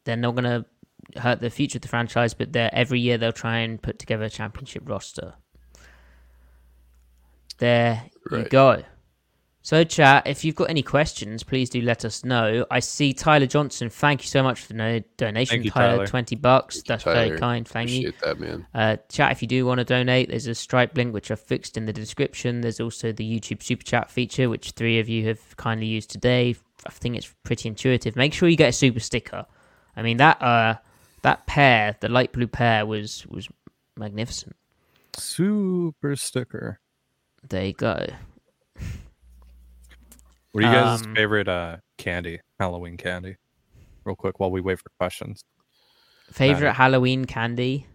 [0.05, 3.33] they're not going to hurt the future of the franchise, but they're, every year they'll
[3.33, 5.35] try and put together a championship roster.
[7.59, 8.83] There you go.
[9.65, 12.67] So, chat, if you've got any questions, please do let us know.
[12.69, 13.89] I see Tyler Johnson.
[13.91, 15.99] Thank you so much for the no- donation, Thank you, Tyler.
[15.99, 16.07] Tyler.
[16.09, 16.83] 20 bucks.
[16.83, 17.67] That's very kind.
[17.67, 18.09] Thank you.
[18.09, 18.67] Appreciate that, man.
[18.75, 21.77] Uh, chat, if you do want to donate, there's a Stripe link which I've fixed
[21.77, 22.61] in the description.
[22.61, 26.57] There's also the YouTube Super Chat feature, which three of you have kindly used today.
[26.87, 28.17] I think it's pretty intuitive.
[28.17, 29.47] Make sure you get a super sticker.
[29.97, 30.77] I mean that uh
[31.23, 33.49] that pair, the light blue pair, was was
[33.97, 34.57] magnificent.
[35.17, 36.81] Super sticker.
[37.49, 38.07] There you go.
[40.53, 42.41] What are you guys' Um, favorite uh candy?
[42.59, 43.37] Halloween candy.
[44.05, 45.43] Real quick while we wait for questions.
[46.31, 47.87] Favorite Uh, Halloween candy?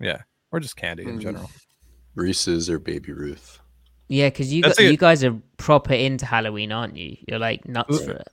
[0.00, 0.22] Yeah.
[0.52, 1.22] Or just candy in Mm.
[1.22, 1.50] general.
[2.14, 3.60] Reese's or Baby Ruth.
[4.08, 4.90] Yeah, because you got, it.
[4.90, 7.16] you guys are proper into Halloween, aren't you?
[7.26, 8.28] You're like nuts for it.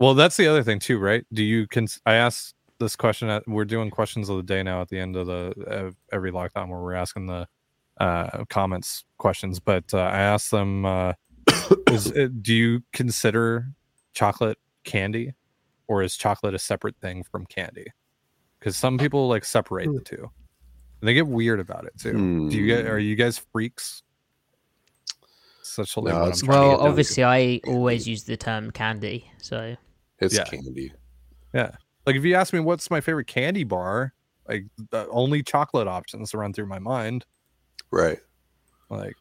[0.00, 1.24] Well, that's the other thing too, right?
[1.32, 4.80] Do you cons- I asked this question at we're doing questions of the day now
[4.80, 7.46] at the end of the of every lockdown where we're asking the
[8.00, 11.12] uh comments questions, but uh, I asked them uh
[11.90, 12.12] is
[12.42, 13.68] do you consider
[14.14, 15.32] chocolate candy
[15.86, 17.86] or is chocolate a separate thing from candy?
[18.60, 20.30] Cuz some people like separate the two.
[21.00, 22.48] And they get weird about it too.
[22.50, 24.02] Do you get are you guys freaks?
[25.64, 26.84] Such like No, what I'm Well, get down to.
[26.90, 29.30] obviously, I always use the term candy.
[29.38, 29.76] So
[30.20, 30.44] It's Yeah.
[30.44, 30.92] candy.
[31.52, 31.70] Yeah.
[32.06, 34.12] Like if you ask me what's my favorite candy bar,
[34.48, 37.24] like the only chocolate options run through my mind.
[37.90, 38.18] Right.
[38.90, 39.16] Like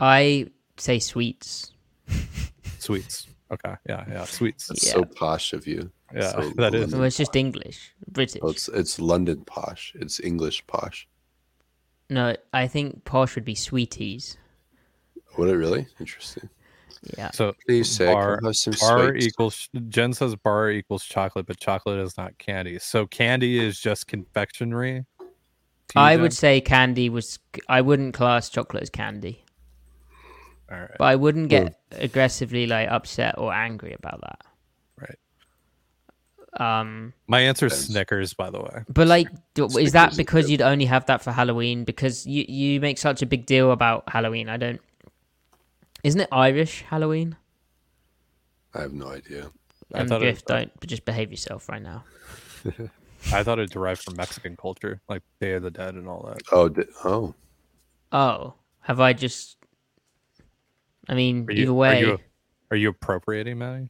[0.00, 1.72] I say sweets.
[2.78, 3.26] sweets.
[3.50, 3.74] Okay.
[3.88, 4.04] Yeah.
[4.08, 4.24] Yeah.
[4.24, 4.68] Sweets.
[4.68, 4.92] That's Yeah.
[4.92, 5.90] so posh of you.
[6.14, 6.30] Yeah.
[6.30, 6.80] So that is.
[6.82, 7.36] London Well, it's just.
[7.36, 8.40] English, British.
[8.42, 9.92] Oh, it's it's London posh.
[9.96, 11.08] It's English posh.
[12.08, 14.36] No, I think posh would be sweeties.
[15.36, 15.86] Would it really?
[16.00, 16.48] Interesting.
[17.18, 17.30] Yeah.
[17.32, 22.16] So Please say bar, some bar equals Jen says bar equals chocolate, but chocolate is
[22.16, 22.78] not candy.
[22.78, 25.04] So candy is just confectionery.
[25.96, 26.22] I Jen?
[26.22, 27.38] would say candy was.
[27.68, 29.44] I wouldn't class chocolate as candy.
[30.70, 30.90] All right.
[30.96, 34.40] but I wouldn't get aggressively like upset or angry about that.
[34.98, 35.18] Right.
[36.80, 38.84] Um, My answer is Snickers, by the way.
[38.88, 41.84] but like, do, is that because you'd only have that for Halloween?
[41.84, 44.48] Because you you make such a big deal about Halloween.
[44.48, 44.80] I don't.
[46.02, 47.36] Isn't it Irish Halloween?
[48.74, 49.50] I have no idea.
[49.94, 52.04] I thought it- Griff, don't but just behave yourself right now.
[53.32, 56.42] I thought it derived from Mexican culture, like Day of the Dead and all that.
[56.50, 57.34] Oh, di- oh,
[58.10, 59.56] Oh, have I just?
[61.08, 62.02] I mean, Are you, either way.
[62.02, 62.18] are you,
[62.72, 63.88] are you appropriating, Matty?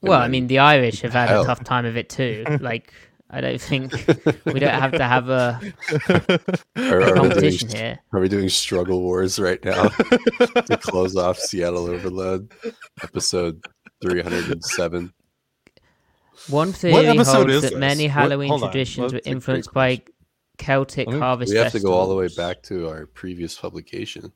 [0.00, 1.42] Well, I then- mean, the Irish have had Hell.
[1.42, 2.44] a tough time of it too.
[2.60, 2.92] Like,
[3.30, 3.92] I don't think
[4.44, 5.60] we don't have to have a
[6.76, 7.98] are, are, we doing, competition here.
[8.12, 12.52] are we doing struggle wars right now to close off Seattle Overload,
[13.02, 13.64] episode
[14.00, 15.12] three hundred and seven?
[16.48, 17.74] One theory holds that this?
[17.74, 20.02] many Halloween hold on, traditions were that's a great influenced by
[20.58, 21.52] Celtic me- harvest.
[21.52, 24.32] We have to go all the way back to our previous publication.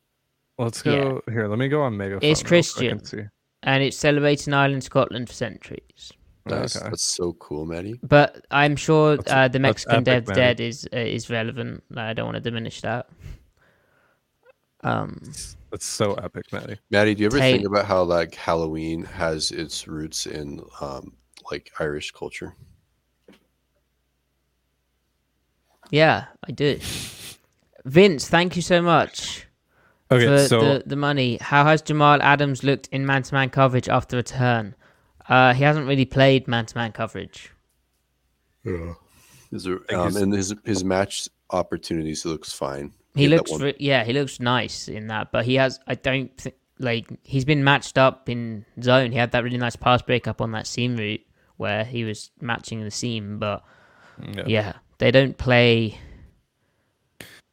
[0.58, 0.96] Let's Yeah.
[0.96, 1.46] go here.
[1.46, 2.28] Let me go on Megaphone.
[2.28, 3.00] It's Christian.
[3.12, 3.30] and
[3.62, 6.12] and it's celebrated in Ireland, Scotland for centuries.
[6.46, 6.76] Nice.
[6.76, 6.88] Okay.
[6.90, 8.00] That's so cool, Matty.
[8.02, 10.56] But I'm sure uh, the Mexican Day epic, of the man.
[10.56, 11.82] Dead is uh, is relevant.
[11.96, 13.08] I don't want to diminish that.
[14.82, 15.20] Um,
[15.70, 16.78] That's so epic, Matty.
[16.90, 17.52] Matty, do you ever Hey.
[17.52, 21.12] think about how like Halloween has its roots in um,
[21.50, 22.54] like Irish culture?
[25.90, 26.78] yeah, I do.
[27.84, 29.46] Vince, thank you so much
[30.10, 31.38] Okay, for so the, the money.
[31.40, 34.74] How has Jamal Adams looked in man to man coverage after return?
[35.30, 37.52] Uh, he hasn't really played man to man coverage.
[39.52, 42.92] Is there, um, and his his match opportunities looks fine.
[43.14, 46.36] He had looks, re- yeah, he looks nice in that, but he has, I don't
[46.36, 49.10] think, like, he's been matched up in zone.
[49.10, 51.22] He had that really nice pass break up on that seam route
[51.56, 53.64] where he was matching the seam, but
[54.22, 54.44] yeah.
[54.46, 55.98] yeah, they don't play.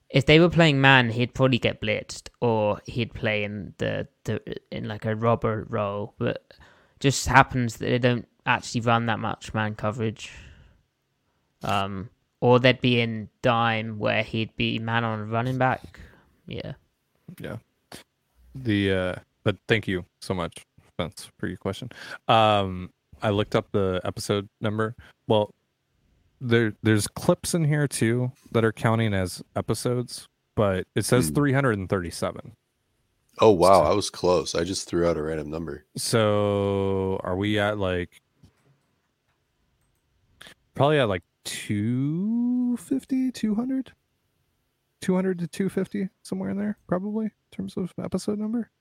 [0.10, 4.42] If they were playing man, he'd probably get blitzed, or he'd play in the, the
[4.72, 6.14] in like a robber role.
[6.20, 6.54] But
[7.00, 10.32] just happens that they don't actually run that much man coverage.
[11.64, 16.00] Um, or they'd be in dime where he'd be man on running back.
[16.48, 16.74] Yeah,
[17.40, 17.58] Yeah.
[18.56, 21.90] The uh but thank you so much, Spence, for your question.
[22.28, 22.92] Um
[23.22, 24.96] I looked up the episode number.
[25.28, 25.52] Well,
[26.40, 31.36] there there's clips in here too that are counting as episodes, but it says Hmm.
[31.36, 32.54] 337.
[33.40, 34.56] Oh wow, I was close.
[34.56, 35.86] I just threw out a random number.
[35.96, 38.22] So are we at like
[40.74, 43.92] probably at like 250, 200?
[45.02, 48.72] 200 to 250 somewhere in there probably in terms of episode number.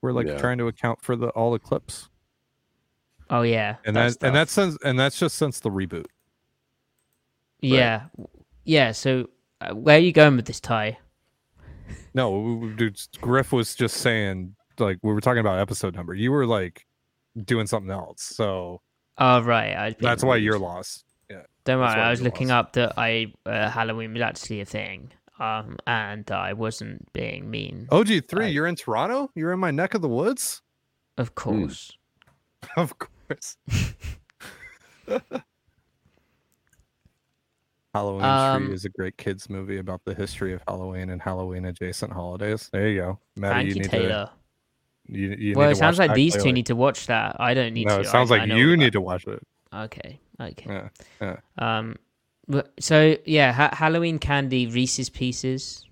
[0.00, 0.38] We're like Yeah.
[0.38, 2.08] trying to account for the all the clips.
[3.30, 6.06] oh yeah, And that's that and that's since and that's just since the reboot.
[7.60, 8.04] yeah,
[8.64, 8.92] yeah.
[8.92, 9.28] So
[9.60, 10.98] uh, where are you going with this Ty?
[12.14, 16.14] No, we- we- dude, Griff was just saying like we were talking about episode number.
[16.14, 16.86] You were like
[17.44, 18.22] doing something else.
[18.22, 18.80] So
[19.18, 20.44] Oh right, I was being that's why rude.
[20.44, 21.04] you're lost.
[21.30, 21.42] Yeah.
[21.64, 22.66] Don't worry, I was looking lost.
[22.68, 27.86] up that I uh, Halloween was actually a thing, um, and I wasn't being mean,
[27.90, 29.30] OG3, I- you're in Toronto?
[29.34, 30.62] You're in my neck of the woods?
[31.18, 31.92] of course.
[32.76, 33.56] Of course.
[37.94, 41.66] Halloween Um, Tree is a great kids movie about the history of Halloween and Halloween
[41.66, 42.70] adjacent holidays.
[42.72, 43.18] There you go.
[43.36, 44.08] Matty, Thank you, you, need Taylor.
[44.26, 44.32] to
[45.08, 46.52] you, you well, need it to sounds like these two clearly.
[46.52, 47.36] need to watch that.
[47.38, 48.00] I don't need No, to.
[48.02, 48.90] it sounds I, like I you need that.
[48.92, 49.42] to watch it.
[49.74, 50.88] Okay, okay.
[51.20, 51.36] Yeah.
[51.58, 51.96] Um,
[52.80, 55.84] so yeah, ha- Halloween candy, Reese's Pieces.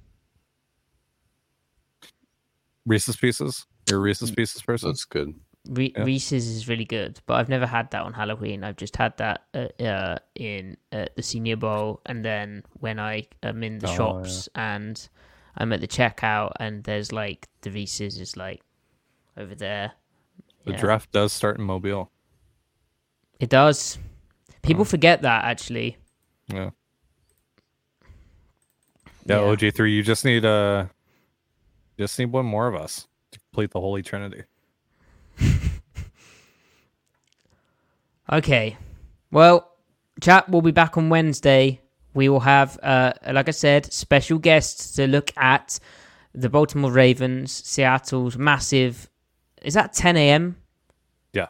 [2.87, 3.67] Reese's Pieces.
[3.89, 4.89] You're a Reese's Pieces person.
[4.89, 5.35] That's good.
[5.69, 6.05] Re- Yeah.
[6.05, 8.65] Reese's is really good, but I've never had that on Halloween.
[8.65, 13.27] I've just had that uh, uh, in uh, the Senior Bowl, and then when I
[13.43, 13.97] am in the Oh, yeah.
[13.97, 15.09] shops and
[15.57, 18.63] I'm at the checkout, and there's like the Reese's is like
[19.37, 19.93] over there.
[20.65, 20.79] The Yeah.
[20.79, 22.11] draft does start in Mobile.
[23.39, 23.99] It does.
[24.63, 24.85] People Oh.
[24.85, 25.97] forget that actually.
[26.49, 26.71] Yeah.
[29.27, 29.55] Yeah, Yeah.
[29.57, 30.87] OG3, you just need uh
[31.99, 34.45] just need one more of us to complete the Holy Trinity.
[38.31, 38.77] Okay.
[39.31, 39.71] Well,
[40.21, 41.81] chat will be back on Wednesday.
[42.15, 45.79] We will have, uh, like I said, special guests to look at
[46.35, 49.09] the Baltimore Ravens, Seattle's massive.
[49.63, 50.57] Is that 10 a.m.?
[51.33, 51.49] Yeah.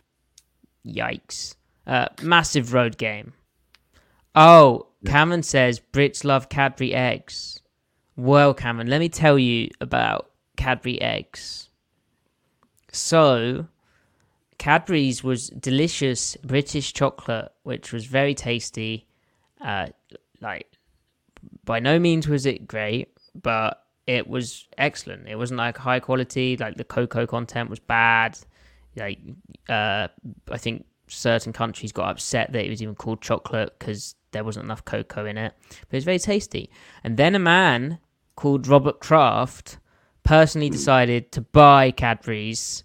[0.86, 1.54] Yikes.
[1.86, 3.32] Uh, massive road game.
[4.34, 7.60] Oh, Cameron says Brits love Cadbury eggs.
[8.16, 11.68] Well, Cameron, let me tell you about Cadbury eggs.
[12.92, 13.66] So,
[14.60, 19.06] Cadbury's was delicious British chocolate, which was very tasty.
[19.58, 19.86] Uh,
[20.42, 20.66] like,
[21.64, 25.26] by no means was it great, but it was excellent.
[25.26, 26.58] It wasn't like high quality.
[26.58, 28.38] Like the cocoa content was bad.
[28.96, 29.18] Like
[29.66, 30.08] uh,
[30.50, 34.66] I think certain countries got upset that it was even called chocolate because there wasn't
[34.66, 35.54] enough cocoa in it.
[35.70, 36.68] But it was very tasty.
[37.02, 37.98] And then a man
[38.36, 39.78] called Robert Kraft
[40.22, 42.84] personally decided to buy Cadbury's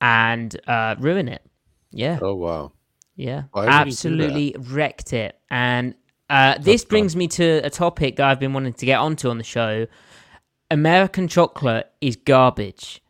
[0.00, 1.42] and uh, ruin it.
[1.90, 2.18] Yeah.
[2.22, 2.72] Oh wow.
[3.18, 3.88] Yeah, Why would he do that?
[3.88, 5.38] absolutely wrecked it.
[5.50, 5.94] And
[6.28, 9.38] uh, this brings me to a topic that I've been wanting to get onto on
[9.38, 9.86] the show.
[10.70, 13.02] American chocolate is garbage.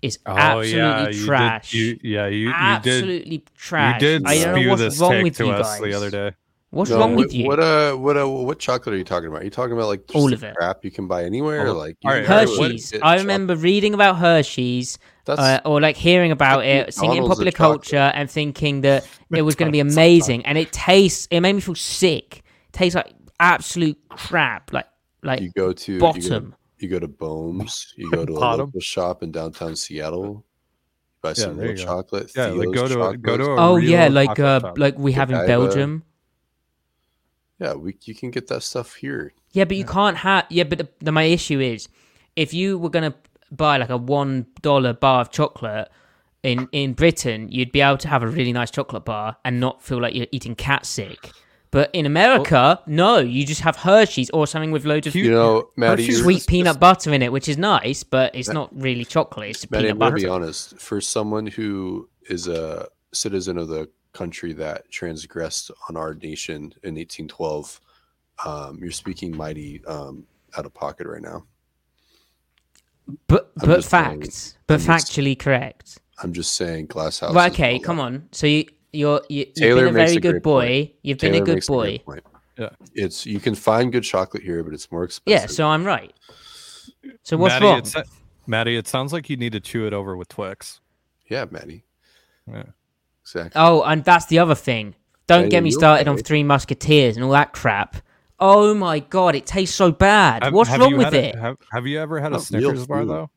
[0.00, 1.70] It's Oh absolutely yeah, you trash.
[1.72, 2.54] Did, you, yeah, you, you did.
[2.56, 4.00] absolutely trash.
[4.02, 5.80] You did I don't know spew what's this wrong with to you us guys.
[5.80, 6.32] the other day.
[6.70, 7.46] What's No, wrong what, with you?
[7.46, 9.42] What uh, what uh, what chocolate are you talking about?
[9.42, 10.54] Are you talking about like just All of it.
[10.56, 11.68] crap you can buy anywhere?
[11.68, 12.90] Oh, like right, all right, Hershey's.
[12.90, 17.12] get I chocolate- remember reading about Hershey's, That's uh, or like hearing about it, seeing
[17.12, 17.82] it in popular of chocolate.
[17.82, 20.44] culture, and thinking that it was going to be amazing.
[20.46, 21.26] And it tastes.
[21.30, 22.38] It made me feel sick.
[22.68, 24.72] It tastes like absolute crap.
[24.72, 24.86] Like
[25.22, 26.54] like you go to you go, bottom.
[26.78, 28.66] you go to Boehm's, you go to a Bottom.
[28.66, 30.44] local shop in downtown Seattle,
[31.22, 31.84] buy some there real go.
[31.84, 32.30] chocolate.
[32.36, 35.12] Yeah, like go to a, go to a Oh real yeah, like uh, like we
[35.12, 35.46] have in Godiva.
[35.46, 36.02] Belgium.
[37.58, 39.32] yeah, we you can get that stuff here.
[39.52, 40.46] Yeah, but you can't have.
[40.50, 41.88] Yeah, but the, the, my issue is,
[42.36, 43.14] if you were gonna
[43.50, 45.88] buy like a one dollar bar of chocolate
[46.42, 49.82] in in Britain, you'd be able to have a really nice chocolate bar and not
[49.82, 51.32] feel like you're eating cat sick.
[51.70, 55.70] But in America, no, you just have Hershey's or something with loads of You know,
[55.74, 59.50] Matty, sweet just- peanut butter in it, which is nice, but it's not really chocolate.
[59.50, 60.78] It's Matty, peanut I'm gonna be honest.
[60.78, 66.94] For someone who is a citizen of the country that transgressed on our nation in
[66.94, 67.80] 1812,
[68.44, 70.24] um, you're speaking mighty um,
[70.56, 71.44] out of pocket right now.
[73.26, 75.98] But I'm but just saying- facts, but I'm just- factually correct.
[76.22, 77.34] I'm just saying, glass house.
[77.34, 78.28] Right, okay, come on.
[78.32, 80.66] So you you're you, you've been a makes very a good boy.
[80.86, 80.92] point.
[81.02, 81.98] You've been a good makes boy.
[81.98, 82.22] point.
[82.56, 82.68] Yeah.
[82.94, 85.40] It's you can find good chocolate here, but it's more expensive.
[85.42, 86.12] Yeah, so I'm right.
[87.24, 87.78] So what's Matty, wrong?
[87.80, 87.94] It
[88.46, 90.80] Matty, it sounds like you need to chew it over with Twix.
[91.28, 91.84] yeah, Matty.
[92.50, 92.62] Yeah.
[93.22, 93.52] Exactly.
[93.60, 94.94] Oh, and that's the other thing.
[95.26, 96.16] Don't Yeah, get me you started on?
[96.18, 97.96] Three Musketeers and all that crap.
[98.46, 100.44] Oh my god, it tastes so bad.
[100.44, 101.34] Have- What's have wrong with had a- it?
[101.36, 103.08] have, have you ever had a Not real Snickers bar food.
[103.08, 103.30] though?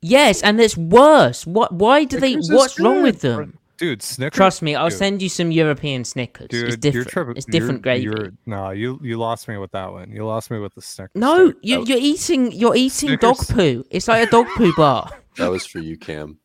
[0.00, 1.46] Yes, and it's worse.
[1.46, 1.72] What?
[1.72, 2.54] Why do Snickers they?
[2.56, 3.58] What's wrong with them?
[3.78, 4.36] Dude, Snickers.
[4.36, 6.48] Trust me, I'll dude, send you some European Snickers.
[6.48, 7.08] Dude, it's you're different.
[7.08, 7.36] tripping.
[7.36, 8.02] It's different you're, gravy.
[8.04, 10.10] You're, no, you you lost me with that one.
[10.10, 11.12] You lost me with the Snickers.
[11.14, 11.56] No, dude.
[11.62, 12.50] you, you're eating.
[12.52, 13.84] You're eating dog Snickers- poo.
[13.90, 15.10] It's like a dog poo bar.
[15.38, 16.38] That was for you, Cam.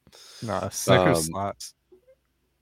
[0.43, 1.73] no, Snickers Um, slaps.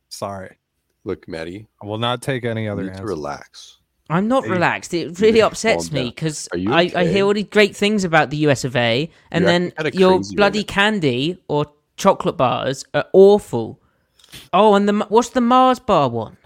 [0.10, 0.56] Sorry,
[1.04, 3.80] Look, Matty, I will not take any you other need to relax.
[4.10, 4.94] I'm not relaxed.
[4.94, 8.30] It really upsets me because Are you I, I hear all these great things about
[8.30, 10.66] the US of A, and You're then acting your bloody now.
[10.68, 11.66] candy or
[11.98, 13.80] chocolate bars are awful.
[14.54, 16.38] Oh, and the what's the Mars bar one?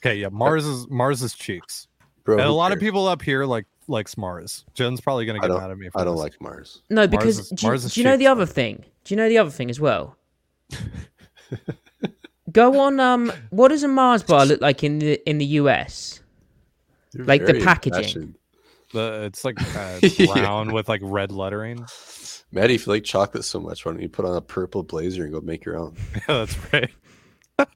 [0.00, 1.88] Okay, yeah, Mars is Mars is cheeks.
[2.24, 4.64] Bro, and a who lot of people up here like likes Mars.
[4.74, 5.90] Jen's probably gonna get mad at me.
[5.90, 6.22] For I don't this.
[6.22, 6.82] like Mars.
[6.88, 8.52] No, because is- do, you, Mars is do you know the other though.
[8.52, 8.84] thing?
[9.04, 10.16] Do you know the other thing as well?
[12.52, 13.00] Go on.
[13.00, 16.20] Um, what does a Mars bar look like in the in the US?
[17.16, 17.98] You're Like the packaging.
[17.98, 18.34] impassioned.
[18.92, 20.26] The, it's like uh, Yeah.
[20.32, 21.84] brown with like red lettering.
[22.52, 25.24] Matty, if you like chocolate so much, why don't you put on a purple blazer
[25.24, 25.96] and go make your own?
[26.14, 26.90] Yeah, that's right.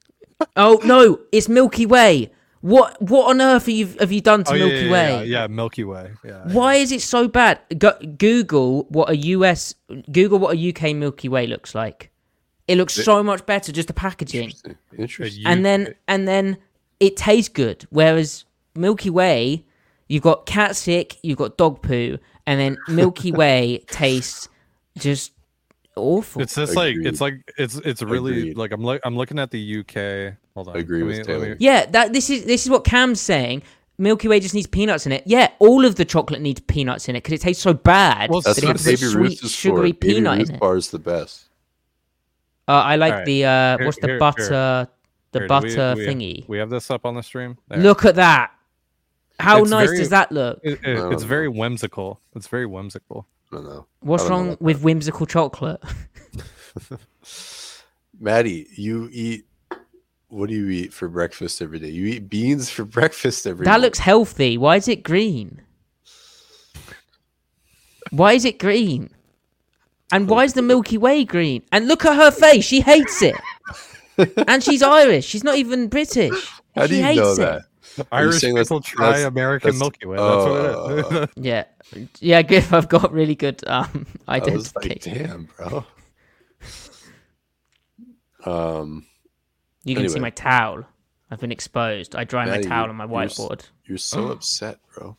[0.57, 2.33] Oh no, it's Milky Way.
[2.63, 5.11] What what on earth have you have you done to Oh, yeah, Milky yeah, Way?
[5.11, 6.13] Yeah, yeah, Milky Way.
[6.25, 6.43] Yeah.
[6.53, 7.61] Why is it so bad?
[7.79, 9.75] Go, Google what a US
[10.11, 12.11] Google what a UK Milky Way looks like.
[12.69, 14.45] It looks so much better just the packaging.
[14.45, 14.77] Interesting.
[14.97, 15.47] Interesting.
[15.47, 16.57] and then and then
[17.01, 17.87] it tastes good.
[17.91, 19.65] Whereas Milky Way,
[20.09, 24.49] you've got cat sick, you've got dog poo, and then Milky Way tastes
[24.99, 25.33] just
[25.97, 26.43] awful.
[26.43, 28.57] It's just like it's like it's it's really Agreed.
[28.57, 30.37] like I'm look I'm looking at the UK.
[30.55, 30.77] Hold on.
[30.77, 31.49] Agree let with me- Taylor.
[31.51, 33.63] me- yeah, that this is this is what Cam's saying.
[33.99, 35.23] Milky Way just needs peanuts in it.
[35.27, 38.31] Yeah, all of the chocolate needs peanuts in it because it tastes so bad.
[38.31, 39.99] Well, That's that it what has a Baby sweet, Ruth is sugary for.
[39.99, 40.59] Baby peanut Ruth it.
[40.61, 41.49] bar is the best.
[42.67, 43.27] Uh, I like Alright.
[43.27, 44.89] the uh, Here- what's the here- butter, here.
[45.33, 46.49] the Here, butter we, we, thingy.
[46.49, 47.59] We have this up on the stream.
[47.69, 47.79] There.
[47.79, 48.53] Look at that!
[49.41, 50.61] How It's nice very- does that look?
[50.63, 51.29] It- it- it's no.
[51.29, 52.21] very whimsical.
[52.37, 53.27] It's very whimsical.
[53.53, 53.87] I don't know.
[54.01, 55.83] What's don't wrong about with whimsical chocolate?
[58.21, 59.47] Matty, you eat.
[60.29, 61.89] What do you eat for breakfast every day?
[61.89, 63.83] You eat beans for breakfast every that morning.
[63.83, 64.57] looks healthy.
[64.59, 65.63] Why is it green?
[68.11, 69.11] Why is it green?
[70.13, 71.63] And why is the Milky Way green?
[71.73, 72.65] And look at her face.
[72.65, 73.37] She hates it.
[74.49, 75.25] and she's Irish.
[75.25, 76.49] She's not even British.
[76.75, 77.37] How she do you hates know it.
[77.37, 77.53] that?
[77.53, 77.63] Are you
[78.13, 80.17] Irish saying that's- people try that's- American that's- Milky Way.
[80.17, 80.45] That's
[81.11, 81.29] what it is.
[81.45, 81.65] Yeah,
[82.21, 82.43] yeah.
[82.43, 85.27] Griff, I've got really good um I was like, identification.
[85.29, 85.85] damn, bro.
[88.47, 89.05] Um,
[89.85, 90.85] you can see my towel.
[91.31, 92.17] I've been exposed.
[92.17, 93.63] I dry my towel on my you're whiteboard.
[93.87, 95.17] you're so upset, bro.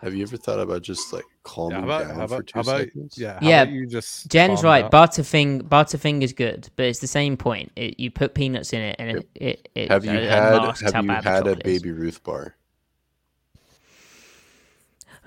[0.00, 2.52] Have you ever thought about just like calming Yeah, how about, down how for two
[2.54, 3.18] how about seconds?
[3.18, 4.82] yeah, how Yeah, about you just Jen's right.
[4.90, 4.90] down?
[4.90, 7.72] Butterfing is good, but it's the same point.
[7.74, 10.52] It, you put peanuts in it, and it it, it Have you it had
[10.92, 12.54] have you had a baby Ruth bar?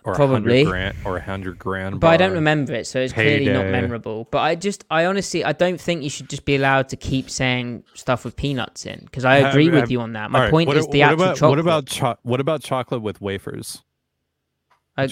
[0.03, 0.63] or probably.
[0.63, 1.99] grand or a hundred grand.
[1.99, 4.27] But I don't remember it, so it's clearly not memorable.
[4.31, 7.29] But I just, I honestly, I don't think you should just be allowed to keep
[7.29, 10.31] saying stuff with peanuts in because I Have- agree with have- you on that.
[10.31, 11.49] My All right, point what, is the what actual about, chocolate.
[11.51, 13.83] What about cho- what about chocolate with wafers?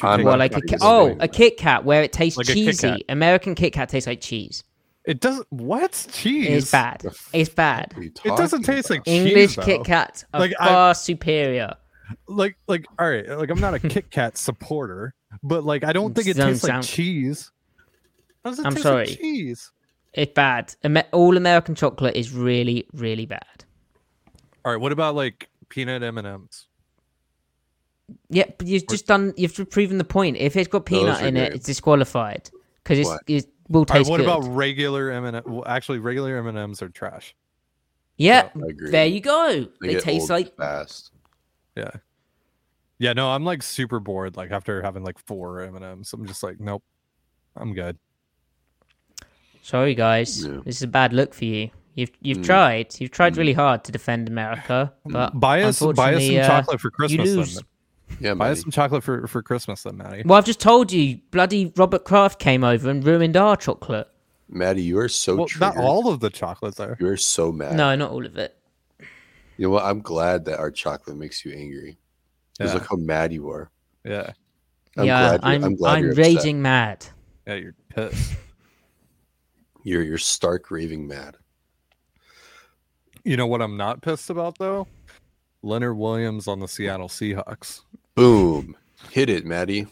[0.03, 1.27] I, well, like a Ki- oh, a.
[1.27, 3.05] Kit Kat where it tastes Like a Kit cheesy.
[3.09, 4.63] American Kit Kat tastes like cheese.
[5.05, 5.47] It doesn't.
[5.51, 6.47] What cheese?
[6.63, 7.05] It's bad.
[7.33, 7.93] It's bad.
[7.93, 9.11] What are you It doesn't talking taste like about?
[9.11, 9.83] English cheese, Kit though.
[9.83, 11.73] Kats are Like, I- far superior.
[12.27, 13.27] Like, like, all right.
[13.27, 15.13] Like, I'm not a Kit Kat supporter,
[15.43, 17.51] but like, I don't think it Doesn't tastes like cheese.
[18.43, 19.05] How does it I'm taste sorry.
[19.07, 19.71] Like cheese.
[20.13, 20.75] It's bad.
[21.11, 23.63] All American chocolate is really, really bad.
[24.65, 24.81] All right.
[24.81, 26.67] What about like peanut M and M's?
[28.29, 29.33] Yeah, you've just done.
[29.37, 30.37] You've proven the point.
[30.37, 31.55] If it's got Those peanut are in it, great.
[31.55, 32.49] it's disqualified
[32.83, 33.21] because it's What?
[33.27, 34.25] it will All right, taste what good.
[34.27, 37.35] about regular M and well, actually regular M and M's are trash.
[38.17, 38.91] yeah, I agree.
[38.91, 39.67] there you go.
[39.81, 41.11] They They, get taste old like fast.
[41.75, 41.91] Yeah.
[42.97, 43.13] Yeah.
[43.13, 44.35] No, I'm like super bored.
[44.37, 46.83] Like after having like four M and M's, I'm just like, nope,
[47.55, 47.97] I'm good.
[49.61, 50.43] Sorry, guys.
[50.45, 50.59] Yeah.
[50.65, 51.69] This is a bad look for you.
[51.95, 52.45] You've you've Mm.
[52.45, 52.95] tried.
[52.99, 56.79] You've tried really hard to defend America, but buy us, buy us some uh, chocolate
[56.79, 57.29] for you Christmas.
[57.35, 57.55] lose.
[57.55, 57.63] Then.
[58.19, 60.23] Yeah, Buy us some chocolate for for Christmas, then, Matty.
[60.25, 64.07] Well, I've just told you, bloody Robert Kraft came over and ruined our chocolate.
[64.49, 65.75] Matty, you are so Well, triggered.
[65.77, 66.97] not all of the chocolates are.
[66.99, 67.75] You are so mad.
[67.75, 68.57] No, not all of it.
[69.57, 69.83] You know what?
[69.85, 71.97] I'm glad that our chocolate makes you angry.
[72.57, 72.79] Because Yeah.
[72.79, 73.69] look how mad you are.
[74.03, 74.31] Yeah.
[74.97, 76.25] I'm yeah, glad you're- I'm I'm glad I'm you're upset.
[76.25, 77.05] raging mad.
[77.47, 78.33] Yeah, you're pissed.
[79.83, 81.37] You're you're stark raving mad.
[83.23, 84.87] You know what I'm not pissed about though?
[85.63, 87.81] Leonard Williams on the Seattle Seahawks.
[88.19, 88.75] Boom.
[89.11, 89.87] Hit it, Matty.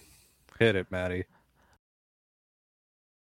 [0.60, 1.24] Hit it, Matty.